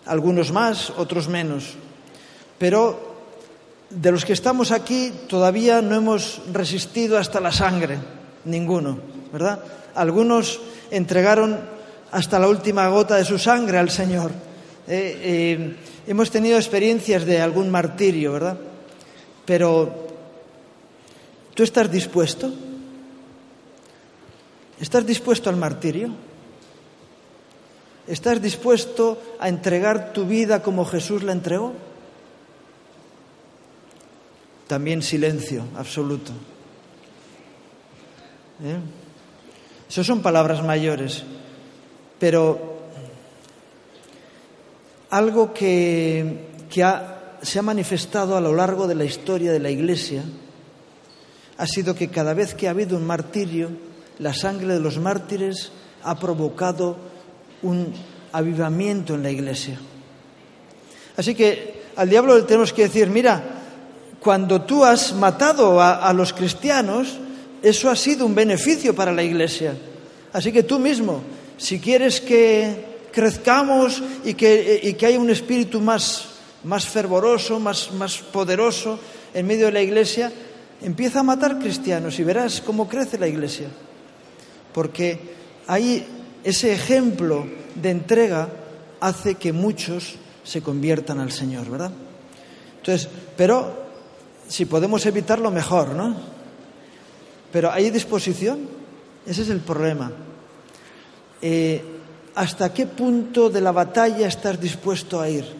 Algunos 0.06 0.50
más, 0.50 0.90
otros 0.96 1.28
menos. 1.28 1.74
Pero 2.58 3.10
de 3.90 4.10
los 4.10 4.24
que 4.24 4.32
estamos 4.32 4.72
aquí 4.72 5.12
todavía 5.28 5.82
no 5.82 5.94
hemos 5.94 6.40
resistido 6.52 7.18
hasta 7.18 7.40
la 7.40 7.52
sangre, 7.52 7.98
ninguno, 8.44 8.98
¿verdad? 9.32 9.62
Algunos 9.94 10.60
entregaron 10.90 11.60
hasta 12.10 12.38
la 12.38 12.48
última 12.48 12.88
gota 12.88 13.16
de 13.16 13.24
su 13.24 13.38
sangre 13.38 13.78
al 13.78 13.90
Señor. 13.90 14.30
Eh, 14.88 15.20
eh, 15.22 15.76
hemos 16.06 16.30
tenido 16.30 16.56
experiencias 16.56 17.24
de 17.24 17.40
algún 17.40 17.70
martirio, 17.70 18.32
¿verdad? 18.32 18.56
Pero 19.44 20.09
¿Tú 21.54 21.62
estás 21.62 21.90
dispuesto? 21.90 22.52
¿Estás 24.80 25.04
dispuesto 25.04 25.50
al 25.50 25.56
martirio? 25.56 26.10
¿Estás 28.06 28.40
dispuesto 28.40 29.36
a 29.38 29.48
entregar 29.48 30.12
tu 30.12 30.24
vida 30.24 30.62
como 30.62 30.84
Jesús 30.84 31.22
la 31.22 31.32
entregó? 31.32 31.72
También 34.66 35.02
silencio 35.02 35.64
absoluto. 35.76 36.32
¿Eh? 38.64 38.78
Eso 39.88 40.04
son 40.04 40.22
palabras 40.22 40.62
mayores, 40.64 41.24
pero 42.18 42.78
algo 45.10 45.52
que, 45.52 46.48
se 47.42 47.58
ha 47.58 47.62
manifestado 47.62 48.36
a 48.36 48.40
lo 48.40 48.54
largo 48.54 48.86
de 48.86 48.94
la 48.94 49.04
historia 49.04 49.52
de 49.52 49.58
la 49.58 49.70
Iglesia 49.70 50.22
ha 51.60 51.66
sido 51.66 51.94
que 51.94 52.08
cada 52.08 52.32
vez 52.32 52.54
que 52.54 52.68
ha 52.68 52.70
habido 52.70 52.96
un 52.96 53.06
martirio, 53.06 53.68
la 54.18 54.32
sangre 54.32 54.72
de 54.72 54.80
los 54.80 54.96
mártires 54.96 55.70
ha 56.02 56.18
provocado 56.18 56.96
un 57.60 57.92
avivamiento 58.32 59.14
en 59.14 59.22
la 59.22 59.30
Iglesia. 59.30 59.78
Así 61.18 61.34
que 61.34 61.82
al 61.96 62.08
diablo 62.08 62.38
le 62.38 62.44
tenemos 62.44 62.72
que 62.72 62.84
decir, 62.84 63.10
mira, 63.10 63.44
cuando 64.20 64.62
tú 64.62 64.86
has 64.86 65.12
matado 65.12 65.82
a 65.82 66.10
los 66.14 66.32
cristianos, 66.32 67.18
eso 67.62 67.90
ha 67.90 67.96
sido 67.96 68.24
un 68.24 68.34
beneficio 68.34 68.94
para 68.94 69.12
la 69.12 69.22
Iglesia. 69.22 69.74
Así 70.32 70.52
que 70.52 70.62
tú 70.62 70.78
mismo, 70.78 71.20
si 71.58 71.78
quieres 71.78 72.22
que 72.22 72.86
crezcamos 73.12 74.02
y 74.24 74.32
que, 74.32 74.96
haya 75.04 75.20
un 75.20 75.28
espíritu 75.28 75.78
más, 75.82 76.24
más 76.64 76.86
fervoroso, 76.86 77.60
más, 77.60 77.92
más 77.92 78.16
poderoso 78.16 78.98
en 79.34 79.46
medio 79.46 79.66
de 79.66 79.72
la 79.72 79.82
Iglesia, 79.82 80.32
empieza 80.82 81.20
a 81.20 81.24
matar 81.24 81.58
cristianos 81.58 82.18
y 82.18 82.24
verás 82.24 82.60
cómo 82.60 82.88
crece 82.88 83.18
la 83.18 83.28
Iglesia. 83.28 83.68
Porque 84.72 85.18
ahí 85.66 86.06
ese 86.44 86.72
ejemplo 86.72 87.46
de 87.74 87.90
entrega 87.90 88.48
hace 89.00 89.34
que 89.34 89.52
muchos 89.52 90.16
se 90.44 90.62
conviertan 90.62 91.20
al 91.20 91.32
Señor, 91.32 91.68
¿verdad? 91.68 91.92
Entonces, 92.78 93.08
pero 93.36 93.72
si 94.48 94.64
podemos 94.64 95.04
evitarlo, 95.06 95.50
mejor, 95.50 95.90
¿no? 95.90 96.16
Pero 97.52 97.70
¿hay 97.70 97.90
disposición? 97.90 98.68
Ese 99.26 99.42
es 99.42 99.50
el 99.50 99.60
problema. 99.60 100.10
Eh, 101.42 101.82
¿Hasta 102.34 102.72
qué 102.72 102.86
punto 102.86 103.50
de 103.50 103.60
la 103.60 103.72
batalla 103.72 104.28
estás 104.28 104.60
dispuesto 104.60 105.20
a 105.20 105.28
ir? 105.28 105.59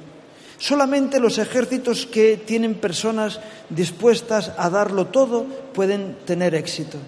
Solamente 0.60 1.18
los 1.18 1.38
ejércitos 1.38 2.04
que 2.04 2.36
tienen 2.36 2.74
personas 2.74 3.40
dispuestas 3.70 4.52
a 4.58 4.68
darlo 4.68 5.06
todo 5.06 5.46
pueden 5.72 6.18
tener 6.26 6.54
éxito, 6.54 6.98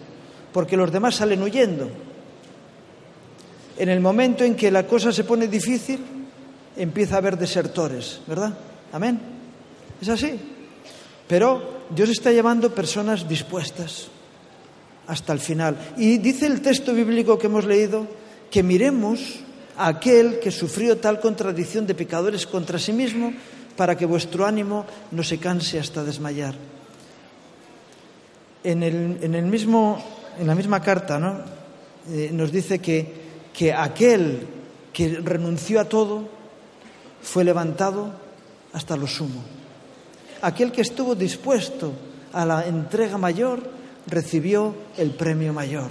porque 0.54 0.74
los 0.74 0.90
demás 0.90 1.16
salen 1.16 1.42
huyendo. 1.42 1.90
En 3.76 3.90
el 3.90 4.00
momento 4.00 4.42
en 4.42 4.56
que 4.56 4.70
la 4.70 4.86
cosa 4.86 5.12
se 5.12 5.24
pone 5.24 5.48
difícil, 5.48 6.00
empieza 6.78 7.16
a 7.16 7.18
haber 7.18 7.36
desertores, 7.36 8.20
¿verdad? 8.26 8.56
Amén. 8.90 9.20
Es 10.00 10.08
así. 10.08 10.32
Pero 11.28 11.84
Dios 11.90 12.08
está 12.08 12.32
llamando 12.32 12.74
personas 12.74 13.28
dispuestas 13.28 14.08
hasta 15.06 15.34
el 15.34 15.40
final. 15.40 15.76
Y 15.98 16.16
dice 16.16 16.46
el 16.46 16.62
texto 16.62 16.94
bíblico 16.94 17.38
que 17.38 17.48
hemos 17.48 17.66
leído 17.66 18.06
que 18.50 18.62
miremos 18.62 19.40
aquel 19.76 20.40
que 20.40 20.50
sufrió 20.50 20.98
tal 20.98 21.20
contradicción 21.20 21.86
de 21.86 21.94
pecadores 21.94 22.46
contra 22.46 22.78
sí 22.78 22.92
mismo 22.92 23.32
para 23.76 23.96
que 23.96 24.06
vuestro 24.06 24.46
ánimo 24.46 24.84
no 25.10 25.22
se 25.22 25.38
canse 25.38 25.78
hasta 25.78 26.04
desmayar. 26.04 26.54
En, 28.64 28.82
el, 28.82 29.42
mismo, 29.42 30.02
en 30.38 30.46
la 30.46 30.54
misma 30.54 30.80
carta 30.80 31.18
¿no? 31.18 31.40
Eh, 32.08 32.30
nos 32.32 32.52
dice 32.52 32.78
que, 32.78 33.50
que 33.52 33.72
aquel 33.72 34.46
que 34.92 35.18
renunció 35.18 35.80
a 35.80 35.86
todo 35.86 36.28
fue 37.22 37.44
levantado 37.44 38.12
hasta 38.72 38.96
lo 38.96 39.06
sumo. 39.06 39.42
Aquel 40.42 40.70
que 40.72 40.82
estuvo 40.82 41.14
dispuesto 41.14 41.92
a 42.32 42.44
la 42.44 42.66
entrega 42.66 43.18
mayor 43.18 43.62
recibió 44.06 44.74
el 44.96 45.10
premio 45.10 45.52
mayor. 45.52 45.90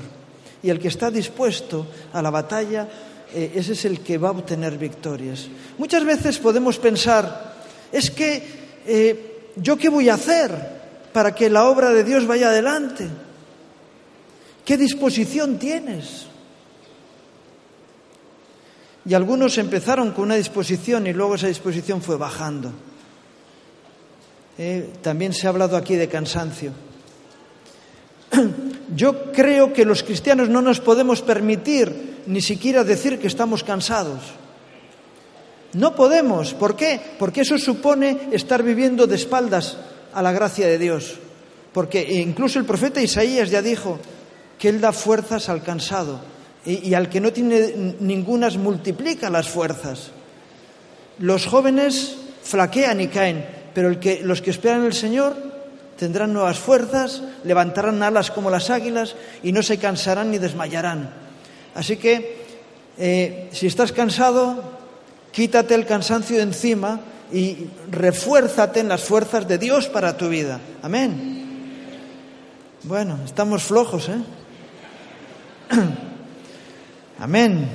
Y 0.64 0.70
el 0.70 0.80
que 0.80 0.90
está 0.90 1.10
dispuesto 1.10 1.88
a 2.14 2.22
la 2.22 2.30
batalla, 2.30 2.88
eh, 3.34 3.54
ese 3.56 3.74
es 3.74 3.86
el 3.86 4.02
que 4.02 4.18
va 4.18 4.30
a 4.30 4.32
obtener 4.32 4.78
victorias. 4.78 5.48
Muchas 5.78 6.04
veces 6.04 6.38
podemos 6.38 6.78
pensar, 6.78 7.56
es 7.92 8.12
que 8.12 8.44
eh, 8.86 9.52
yo 9.56 9.78
qué 9.78 9.90
voy 9.90 10.10
a 10.10 10.16
hacer 10.16 10.52
para 11.14 11.34
que 11.34 11.50
la 11.50 11.66
obra 11.66 11.92
de 11.92 12.04
Dios 12.04 12.26
vaya 12.28 12.50
adelante. 12.50 13.08
¿Qué 14.66 14.78
disposición 14.78 15.58
tienes? 15.58 16.28
Y 19.06 19.14
algunos 19.14 19.58
empezaron 19.58 20.12
con 20.12 20.26
una 20.26 20.36
disposición 20.36 21.08
y 21.08 21.14
luego 21.14 21.36
esa 21.36 21.48
disposición 21.48 22.02
fue 22.02 22.18
bajando. 22.18 22.72
Eh, 24.58 24.90
también 25.02 25.34
se 25.34 25.48
ha 25.48 25.50
hablado 25.50 25.76
aquí 25.76 25.96
de 25.96 26.08
cansancio. 26.08 26.72
Yo 28.96 29.32
creo 29.32 29.74
que 29.74 29.86
los 29.86 30.04
cristianos 30.04 30.50
no 30.50 30.62
nos 30.62 30.80
podemos 30.80 31.22
permitir 31.22 32.24
ni 32.28 32.42
siquiera 32.42 32.84
decir 32.84 33.20
que 33.20 33.28
estamos 33.28 33.64
cansados. 33.64 34.20
No 35.74 35.96
podemos. 35.96 36.54
¿Por 36.54 36.76
qué? 36.76 37.00
Porque 37.18 37.42
eso 37.42 37.58
supone 37.58 38.30
estar 38.32 38.64
viviendo 38.64 39.08
de 39.08 39.16
espaldas 39.16 39.78
a 40.14 40.22
la 40.22 40.32
gracia 40.32 40.68
de 40.68 40.78
Dios. 40.78 41.16
Porque 41.74 42.02
incluso 42.22 42.60
el 42.60 42.66
profeta 42.66 43.02
Isaías 43.02 43.50
ya 43.50 43.62
dijo 43.62 43.98
que 44.60 44.70
Él 44.70 44.82
da 44.82 44.92
fuerzas 44.92 45.48
al 45.48 45.64
cansado 45.64 46.20
y, 46.66 46.94
al 46.94 47.10
que 47.10 47.22
no 47.22 47.32
tiene 47.32 47.96
ningunas 48.00 48.58
multiplica 48.58 49.30
las 49.30 49.48
fuerzas. 49.48 50.12
Los 51.20 51.46
jóvenes 51.46 52.18
flaquean 52.44 53.00
y 53.00 53.08
caen, 53.08 53.46
pero 53.74 53.96
los 54.24 54.42
que 54.42 54.52
esperan 54.52 54.84
el 54.84 54.94
Señor 54.94 55.36
tendrán 56.02 56.34
nuevas 56.34 56.58
fuerzas, 56.58 57.22
levantarán 57.44 58.02
alas 58.02 58.32
como 58.32 58.50
las 58.50 58.72
águilas 58.72 59.16
y 59.44 59.52
no 59.52 59.62
se 59.62 59.78
cansarán 59.78 60.32
ni 60.32 60.40
desmayarán. 60.40 61.12
Así 61.76 61.98
que, 61.98 62.42
eh, 62.98 63.50
si 63.52 63.68
estás 63.68 63.92
cansado, 63.92 64.64
quítate 65.32 65.76
el 65.76 65.86
cansancio 65.86 66.38
de 66.38 66.42
encima 66.42 67.02
y 67.32 67.68
refuérzate 67.92 68.80
en 68.80 68.90
las 68.90 69.04
fuerzas 69.04 69.48
de 69.48 69.60
Dios 69.60 69.90
para 69.90 70.18
tu 70.18 70.28
vida. 70.28 70.60
Amén. 70.82 71.70
Bueno, 72.82 73.20
estamos 73.24 73.62
flojos, 73.62 74.10
¿eh? 74.10 74.24
Amén. 77.20 77.70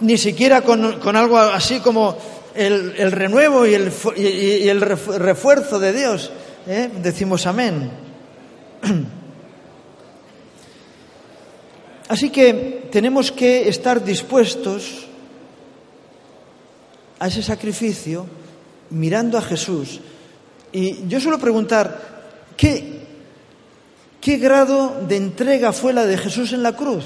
Ni 0.00 0.16
siquiera 0.16 0.62
con, 0.62 0.98
con 0.98 1.14
algo 1.14 1.38
así 1.38 1.80
como 1.80 2.16
el, 2.54 3.12
renuevo 3.12 3.66
y 3.66 3.74
el, 3.74 3.92
y 4.16 4.68
el, 4.68 4.80
refuerzo 4.80 5.78
de 5.78 5.92
Dios, 5.92 6.30
¿eh? 6.66 6.90
decimos 7.02 7.46
amén. 7.46 7.90
Así 12.08 12.30
que 12.30 12.88
tenemos 12.90 13.32
que 13.32 13.68
estar 13.68 14.04
dispuestos 14.04 15.06
a 17.18 17.28
ese 17.28 17.42
sacrificio 17.42 18.26
mirando 18.90 19.38
a 19.38 19.42
Jesús. 19.42 20.00
Y 20.72 21.06
yo 21.08 21.20
suelo 21.20 21.38
preguntar, 21.38 22.44
¿qué, 22.56 23.00
qué 24.20 24.36
grado 24.36 25.02
de 25.08 25.16
entrega 25.16 25.72
fue 25.72 25.92
la 25.92 26.04
de 26.04 26.18
Jesús 26.18 26.52
en 26.52 26.62
la 26.62 26.76
cruz? 26.76 27.04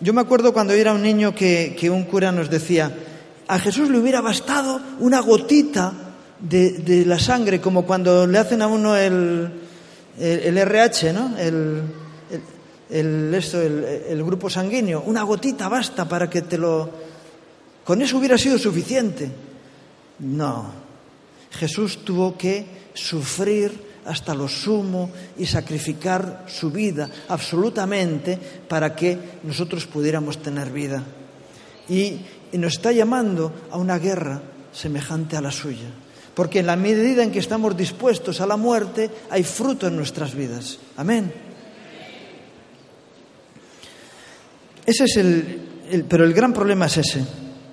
Yo 0.00 0.12
me 0.12 0.20
acuerdo 0.20 0.52
cuando 0.52 0.72
era 0.72 0.92
un 0.92 1.02
niño 1.02 1.34
que, 1.34 1.74
que 1.78 1.90
un 1.90 2.04
cura 2.04 2.30
nos 2.30 2.50
decía, 2.50 2.94
a 3.46 3.58
Jesús 3.58 3.90
le 3.90 3.98
hubiera 3.98 4.20
bastado 4.20 4.80
una 5.00 5.20
gotita 5.20 5.92
de, 6.40 7.04
la 7.06 7.18
sangre, 7.18 7.60
como 7.60 7.84
cuando 7.84 8.26
le 8.26 8.38
hacen 8.38 8.62
a 8.62 8.66
uno 8.66 8.96
el, 8.96 9.50
el, 10.18 10.58
RH, 10.58 11.12
¿no? 11.12 11.36
El, 11.38 11.82
el, 12.90 13.34
esto, 13.34 13.60
el, 13.60 14.22
grupo 14.24 14.50
sanguíneo. 14.50 15.02
Una 15.06 15.22
gotita 15.22 15.68
basta 15.68 16.08
para 16.08 16.28
que 16.28 16.42
te 16.42 16.58
lo... 16.58 16.90
Con 17.84 18.00
eso 18.02 18.18
hubiera 18.18 18.38
sido 18.38 18.58
suficiente. 18.58 19.30
No. 20.20 20.66
Jesús 21.50 22.04
tuvo 22.04 22.36
que 22.36 22.66
sufrir 22.94 23.94
hasta 24.06 24.34
lo 24.34 24.48
sumo 24.48 25.10
y 25.38 25.46
sacrificar 25.46 26.44
su 26.46 26.70
vida 26.70 27.08
absolutamente 27.28 28.38
para 28.68 28.94
que 28.94 29.18
nosotros 29.42 29.86
pudiéramos 29.86 30.42
tener 30.42 30.70
vida. 30.70 31.02
Y 31.88 32.18
y 32.52 32.58
nos 32.58 32.74
está 32.74 32.92
llamando 32.92 33.52
a 33.70 33.76
una 33.76 33.98
guerra 33.98 34.40
semejante 34.72 35.36
a 35.36 35.40
la 35.40 35.50
suya. 35.50 35.88
Porque 36.34 36.60
en 36.60 36.66
la 36.66 36.76
medida 36.76 37.22
en 37.22 37.30
que 37.30 37.38
estamos 37.38 37.76
dispuestos 37.76 38.40
a 38.40 38.46
la 38.46 38.56
muerte, 38.56 39.10
hay 39.30 39.44
fruto 39.44 39.86
en 39.86 39.96
nuestras 39.96 40.34
vidas. 40.34 40.78
Amén. 40.96 41.32
Ese 44.84 45.04
es 45.04 45.16
el, 45.16 46.04
pero 46.08 46.24
el 46.24 46.34
gran 46.34 46.52
problema 46.52 46.86
es 46.86 46.98
ese. 46.98 47.24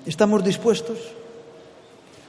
¿Estamos 0.06 0.44
dispuestos? 0.44 0.98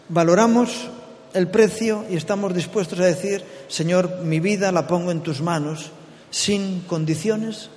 ¿Valoramos 0.10 0.90
el 1.34 1.48
precio 1.48 2.06
y 2.10 2.16
estamos 2.16 2.54
dispuestos 2.54 3.00
a 3.00 3.06
decir, 3.06 3.44
Señor, 3.68 4.20
mi 4.24 4.40
vida 4.40 4.72
la 4.72 4.88
pongo 4.88 5.12
en 5.12 5.22
tus 5.22 5.42
manos 5.42 5.92
sin 6.30 6.82
condiciones? 6.82 7.70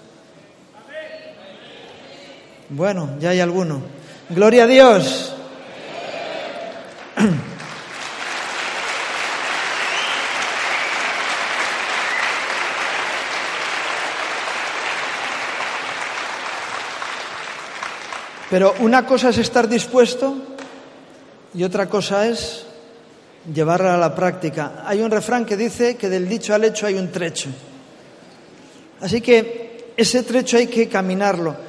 Bueno, 2.68 3.16
ya 3.20 3.31
hay 3.31 3.40
alguno. 3.40 3.81
Gloria 4.28 4.64
a 4.64 4.66
Dios. 4.66 5.32
Pero 18.50 18.74
una 18.80 19.06
cosa 19.06 19.28
es 19.28 19.38
estar 19.38 19.68
dispuesto 19.68 20.36
y 21.54 21.62
otra 21.62 21.88
cosa 21.88 22.26
es 22.26 22.66
llevarla 23.54 23.94
a 23.94 23.98
la 23.98 24.12
práctica. 24.12 24.82
Hay 24.86 25.02
un 25.02 25.10
refrán 25.12 25.44
que 25.44 25.56
dice 25.56 25.96
que 25.96 26.08
del 26.08 26.28
dicho 26.28 26.52
al 26.52 26.64
hecho 26.64 26.86
hay 26.86 26.94
un 26.94 27.12
trecho. 27.12 27.48
Así 29.00 29.20
que 29.20 29.92
ese 29.96 30.24
trecho 30.24 30.56
hay 30.56 30.66
que 30.66 30.88
caminarlo 30.88 31.65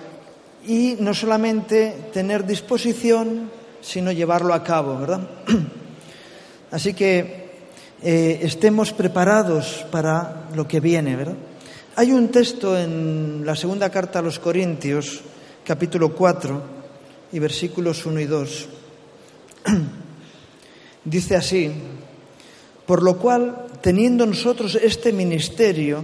y 0.66 0.98
no 1.00 1.14
solamente 1.14 2.10
tener 2.14 2.46
disposición, 2.46 3.52
sino 3.82 4.12
llevarlo 4.12 4.54
a 4.54 4.64
cabo, 4.64 4.98
¿verdad? 4.98 5.22
Así 6.72 6.94
que 6.94 7.48
eh, 8.02 8.40
estemos 8.42 8.94
preparados 8.94 9.86
para 9.92 10.48
lo 10.56 10.68
que 10.68 10.80
viene, 10.80 11.16
¿verdad? 11.16 11.36
Hay 11.96 12.12
un 12.12 12.30
texto 12.30 12.78
en 12.78 13.44
la 13.44 13.56
segunda 13.56 13.90
carta 13.90 14.20
a 14.20 14.22
los 14.22 14.40
Corintios, 14.40 15.22
capítulo 15.64 16.14
4 16.14 16.62
y 17.32 17.40
versículos 17.40 18.06
1 18.06 18.20
y 18.20 18.26
2. 18.26 18.68
Dice 21.06 21.36
así, 21.36 21.72
por 22.86 23.02
lo 23.02 23.18
cual, 23.18 23.66
teniendo 23.82 24.26
nosotros 24.26 24.76
este 24.76 25.12
ministerio, 25.12 26.04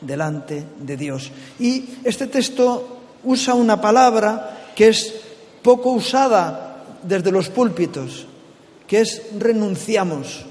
delante 0.00 0.64
de 0.80 0.96
Dios. 0.96 1.30
Y 1.58 1.84
este 2.04 2.26
texto 2.26 3.00
usa 3.24 3.54
una 3.54 3.80
palabra 3.80 4.72
que 4.74 4.88
es 4.88 5.14
poco 5.62 5.90
usada 5.92 6.84
desde 7.02 7.32
los 7.32 7.48
púlpitos, 7.48 8.26
que 8.86 9.00
es 9.00 9.22
renunciamos. 9.38 10.44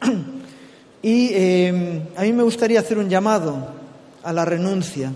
Y 1.04 1.28
eh, 1.34 2.00
a 2.16 2.22
mí 2.22 2.32
me 2.32 2.44
gustaría 2.44 2.80
hacer 2.80 2.96
un 2.96 3.10
llamado 3.10 3.74
a 4.22 4.32
la 4.32 4.46
renuncia. 4.46 5.12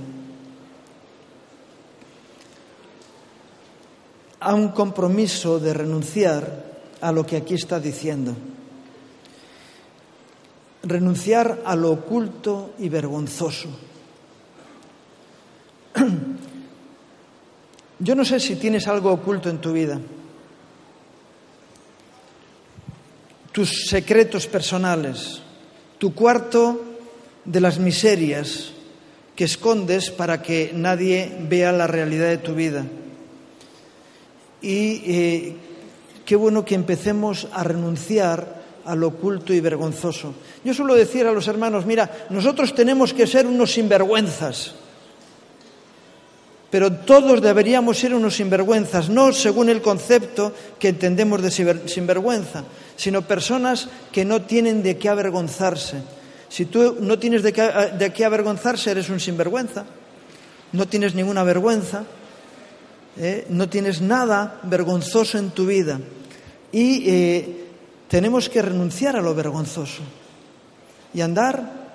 a 4.40 4.54
un 4.54 4.68
compromiso 4.68 5.58
de 5.58 5.74
renunciar 5.74 6.64
a 7.00 7.12
lo 7.12 7.26
que 7.26 7.36
aquí 7.36 7.54
está 7.54 7.80
diciendo. 7.80 8.34
Renunciar 10.82 11.62
a 11.64 11.74
lo 11.76 11.90
oculto 11.90 12.74
y 12.78 12.88
vergonzoso. 12.88 13.68
Yo 17.98 18.14
no 18.14 18.24
sé 18.24 18.38
si 18.38 18.56
tienes 18.56 18.86
algo 18.86 19.12
oculto 19.12 19.50
en 19.50 19.58
tu 19.58 19.72
vida. 19.72 20.00
Tus 23.50 23.86
secretos 23.88 24.46
personales, 24.46 25.42
tu 25.98 26.14
cuarto 26.14 26.84
de 27.44 27.60
las 27.60 27.78
miserias 27.78 28.72
que 29.34 29.44
escondes 29.44 30.10
para 30.10 30.42
que 30.42 30.70
nadie 30.74 31.36
vea 31.48 31.72
la 31.72 31.86
realidad 31.86 32.28
de 32.28 32.38
tu 32.38 32.54
vida 32.54 32.86
y 34.60 35.02
eh, 35.06 35.56
qué 36.24 36.36
bueno 36.36 36.64
que 36.64 36.74
empecemos 36.74 37.48
a 37.52 37.62
renunciar 37.64 38.57
a 38.88 38.96
lo 38.96 39.08
oculto 39.08 39.52
y 39.52 39.60
vergonzoso. 39.60 40.34
Yo 40.64 40.72
suelo 40.72 40.94
decir 40.94 41.26
a 41.26 41.32
los 41.32 41.46
hermanos, 41.46 41.84
mira, 41.84 42.26
nosotros 42.30 42.74
tenemos 42.74 43.12
que 43.12 43.26
ser 43.26 43.46
unos 43.46 43.72
sinvergüenzas, 43.72 44.74
pero 46.70 46.92
todos 46.92 47.42
deberíamos 47.42 47.98
ser 47.98 48.14
unos 48.14 48.36
sinvergüenzas, 48.36 49.10
no 49.10 49.32
según 49.32 49.68
el 49.68 49.82
concepto 49.82 50.54
que 50.78 50.88
entendemos 50.88 51.42
de 51.42 51.50
sinvergüenza, 51.86 52.64
sino 52.96 53.22
personas 53.22 53.88
que 54.10 54.24
no 54.24 54.42
tienen 54.42 54.82
de 54.82 54.96
qué 54.96 55.08
avergonzarse. 55.08 56.02
Si 56.48 56.64
tú 56.64 56.96
no 57.00 57.18
tienes 57.18 57.42
de 57.42 57.52
qué, 57.52 57.62
de 57.98 58.12
qué 58.12 58.24
avergonzarse, 58.24 58.90
eres 58.90 59.10
un 59.10 59.20
sinvergüenza, 59.20 59.84
no 60.72 60.88
tienes 60.88 61.14
ninguna 61.14 61.44
vergüenza, 61.44 62.04
¿eh? 63.18 63.46
no 63.50 63.68
tienes 63.68 64.00
nada 64.00 64.60
vergonzoso 64.62 65.36
en 65.36 65.50
tu 65.50 65.66
vida 65.66 66.00
y 66.72 67.10
eh, 67.10 67.67
tenemos 68.08 68.48
que 68.48 68.62
renunciar 68.62 69.16
a 69.16 69.22
lo 69.22 69.34
vergonzoso 69.34 70.02
y 71.12 71.20
andar 71.20 71.88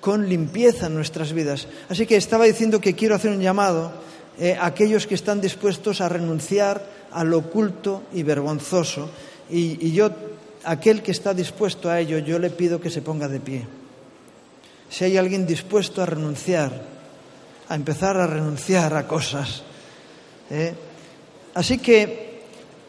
con 0.00 0.28
limpieza 0.28 0.86
en 0.86 0.94
nuestras 0.94 1.32
vidas. 1.32 1.66
Así 1.88 2.06
que 2.06 2.16
estaba 2.16 2.44
diciendo 2.44 2.80
que 2.80 2.94
quiero 2.94 3.14
hacer 3.14 3.30
un 3.30 3.40
llamado 3.40 3.92
eh, 4.38 4.56
a 4.58 4.66
aquellos 4.66 5.06
que 5.06 5.14
están 5.14 5.40
dispuestos 5.40 6.00
a 6.00 6.08
renunciar 6.08 6.84
a 7.12 7.24
lo 7.24 7.38
oculto 7.38 8.02
y 8.12 8.22
vergonzoso. 8.22 9.10
Y, 9.48 9.92
yo, 9.92 10.10
aquel 10.64 11.02
que 11.02 11.10
está 11.10 11.34
dispuesto 11.34 11.90
a 11.90 11.98
ello, 11.98 12.18
yo 12.18 12.38
le 12.38 12.50
pido 12.50 12.80
que 12.80 12.90
se 12.90 13.02
ponga 13.02 13.26
de 13.26 13.40
pie. 13.40 13.66
Si 14.88 15.04
hay 15.04 15.16
alguien 15.16 15.46
dispuesto 15.46 16.02
a 16.02 16.06
renunciar, 16.06 16.72
a 17.68 17.74
empezar 17.74 18.16
a 18.16 18.26
renunciar 18.26 18.94
a 18.94 19.06
cosas. 19.06 19.62
¿eh? 20.50 20.74
Así 21.54 21.78
que 21.78 22.29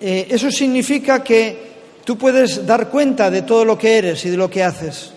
eh, 0.02 0.28
eso 0.30 0.50
significa 0.50 1.24
que 1.24 1.72
tú 2.04 2.18
puedes 2.18 2.66
dar 2.66 2.90
cuenta 2.90 3.30
de 3.30 3.44
todo 3.44 3.64
lo 3.64 3.78
que 3.78 4.00
eres 4.00 4.26
y 4.26 4.32
de 4.32 4.38
lo 4.38 4.50
que 4.50 4.64
haces. 4.64 5.12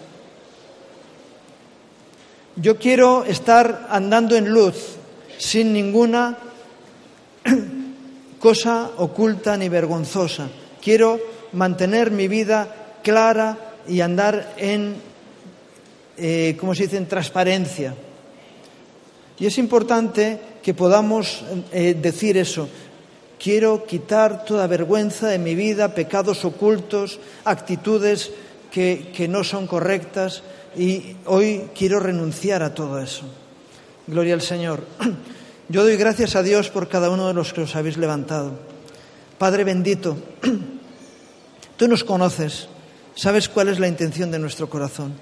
Yo 2.56 2.78
quiero 2.78 3.24
estar 3.24 3.86
andando 3.88 4.36
en 4.36 4.50
luz 4.50 4.96
sin 5.38 5.72
ninguna 5.72 6.36
cosa 8.38 8.90
oculta 8.98 9.56
ni 9.56 9.68
vergonzosa. 9.68 10.48
Quiero 10.82 11.18
mantener 11.52 12.10
mi 12.10 12.28
vida 12.28 12.98
clara 13.02 13.56
y 13.88 14.02
andar 14.02 14.54
en, 14.58 14.96
eh, 16.18 16.56
¿cómo 16.60 16.74
se 16.74 16.84
dice?, 16.84 16.98
en 16.98 17.08
transparencia. 17.08 17.94
Y 19.38 19.46
es 19.46 19.58
importante 19.58 20.38
que 20.62 20.74
podamos 20.74 21.44
eh, 21.72 21.96
decir 22.00 22.36
eso. 22.38 22.68
Quiero 23.44 23.84
quitar 23.84 24.46
toda 24.46 24.66
vergüenza 24.66 25.28
de 25.28 25.38
mi 25.38 25.54
vida, 25.54 25.94
pecados 25.94 26.46
ocultos, 26.46 27.20
actitudes 27.44 28.32
que, 28.72 29.12
que 29.14 29.28
no 29.28 29.44
son 29.44 29.66
correctas 29.66 30.42
y 30.74 31.16
hoy 31.26 31.68
quiero 31.76 32.00
renunciar 32.00 32.62
a 32.62 32.72
todo 32.72 32.98
eso. 32.98 33.26
Gloria 34.06 34.32
al 34.32 34.40
Señor. 34.40 34.80
Yo 35.68 35.82
doy 35.82 35.98
gracias 35.98 36.36
a 36.36 36.42
Dios 36.42 36.70
por 36.70 36.88
cada 36.88 37.10
uno 37.10 37.28
de 37.28 37.34
los 37.34 37.52
que 37.52 37.60
os 37.60 37.76
habéis 37.76 37.98
levantado. 37.98 38.52
Padre 39.36 39.64
bendito, 39.64 40.16
tú 41.76 41.86
nos 41.86 42.02
conoces, 42.02 42.68
sabes 43.14 43.50
cuál 43.50 43.68
es 43.68 43.78
la 43.78 43.88
intención 43.88 44.30
de 44.30 44.38
nuestro 44.38 44.70
corazón. 44.70 45.12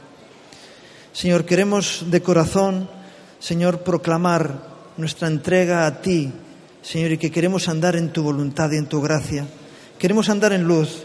Señor, 1.13 1.45
queremos 1.45 2.05
de 2.07 2.23
corazón 2.23 2.89
Señor, 3.43 3.81
proclamar 3.81 4.55
nuestra 4.97 5.27
entrega 5.27 5.85
a 5.85 6.01
ti, 6.01 6.31
Señor, 6.83 7.13
y 7.13 7.19
que 7.19 7.31
queremos 7.31 7.69
andar 7.69 7.95
en 7.95 8.13
tu 8.13 8.25
voluntad 8.25 8.71
y 8.73 8.77
en 8.77 8.87
tu 8.87 9.01
gracia. 9.01 9.47
Queremos 9.99 10.29
andar 10.29 10.53
en 10.53 10.65
luz. 10.65 11.05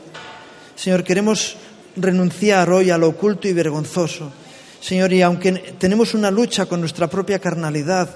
Señor, 0.75 1.03
queremos 1.03 1.55
renunciar 1.95 2.71
hoy 2.71 2.89
a 2.89 2.97
lo 2.97 3.09
oculto 3.09 3.47
y 3.47 3.53
vergonzoso. 3.53 4.31
Señor, 4.81 5.13
y 5.13 5.21
aunque 5.21 5.51
tenemos 5.77 6.15
una 6.15 6.31
lucha 6.31 6.65
con 6.65 6.79
nuestra 6.79 7.07
propia 7.07 7.37
carnalidad 7.37 8.09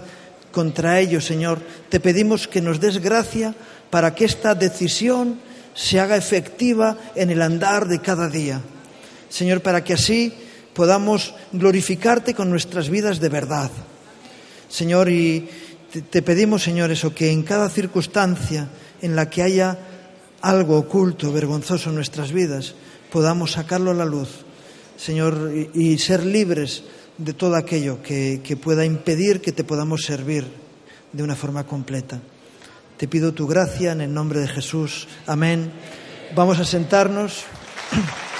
contra 0.51 0.99
ello, 0.99 1.21
Señor, 1.21 1.61
te 1.89 1.99
pedimos 1.99 2.47
que 2.47 2.61
nos 2.61 2.79
des 2.79 2.97
gracia 2.97 3.53
para 3.91 4.15
que 4.15 4.25
esta 4.25 4.55
decisión 4.55 5.39
se 5.75 5.99
haga 5.99 6.17
efectiva 6.17 6.97
en 7.15 7.29
el 7.29 7.43
andar 7.43 7.87
de 7.87 8.01
cada 8.01 8.27
día. 8.27 8.59
Señor, 9.29 9.61
para 9.61 9.83
que 9.83 9.93
así 9.93 10.33
podamos 10.73 11.35
glorificarte 11.51 12.33
con 12.33 12.49
nuestras 12.49 12.89
vidas 12.89 13.19
de 13.19 13.29
verdad. 13.29 13.69
Señor, 14.67 15.09
y 15.09 15.47
te 15.99 16.21
pedimos, 16.21 16.63
Señor, 16.63 16.91
eso, 16.91 17.13
que 17.13 17.31
en 17.31 17.43
cada 17.43 17.69
circunstancia 17.69 18.69
en 19.01 19.15
la 19.15 19.29
que 19.29 19.43
haya 19.43 19.77
algo 20.41 20.77
oculto, 20.77 21.31
vergonzoso 21.33 21.89
en 21.89 21.95
nuestras 21.95 22.31
vidas, 22.31 22.75
podamos 23.11 23.51
sacarlo 23.51 23.91
a 23.91 23.95
la 23.95 24.05
luz, 24.05 24.29
Señor, 24.97 25.51
y, 25.73 25.97
ser 25.97 26.25
libres 26.25 26.83
de 27.17 27.33
todo 27.33 27.55
aquello 27.55 28.01
que, 28.01 28.41
que 28.43 28.55
pueda 28.55 28.85
impedir 28.85 29.41
que 29.41 29.51
te 29.51 29.63
podamos 29.63 30.03
servir 30.03 30.45
de 31.11 31.23
una 31.23 31.35
forma 31.35 31.65
completa. 31.65 32.21
Te 32.97 33.07
pido 33.07 33.33
tu 33.33 33.47
gracia 33.47 33.91
en 33.91 34.01
el 34.01 34.13
nombre 34.13 34.39
de 34.39 34.47
Jesús. 34.47 35.07
Amén. 35.27 35.71
Vamos 36.35 36.59
a 36.59 36.65
sentarnos. 36.65 37.43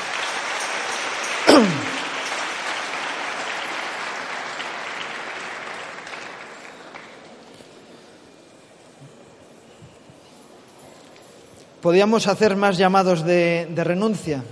Podíamos 11.82 12.28
hacer 12.28 12.56
más 12.56 12.78
llamados 12.78 13.26
de, 13.26 13.68
renuncia, 13.76 14.44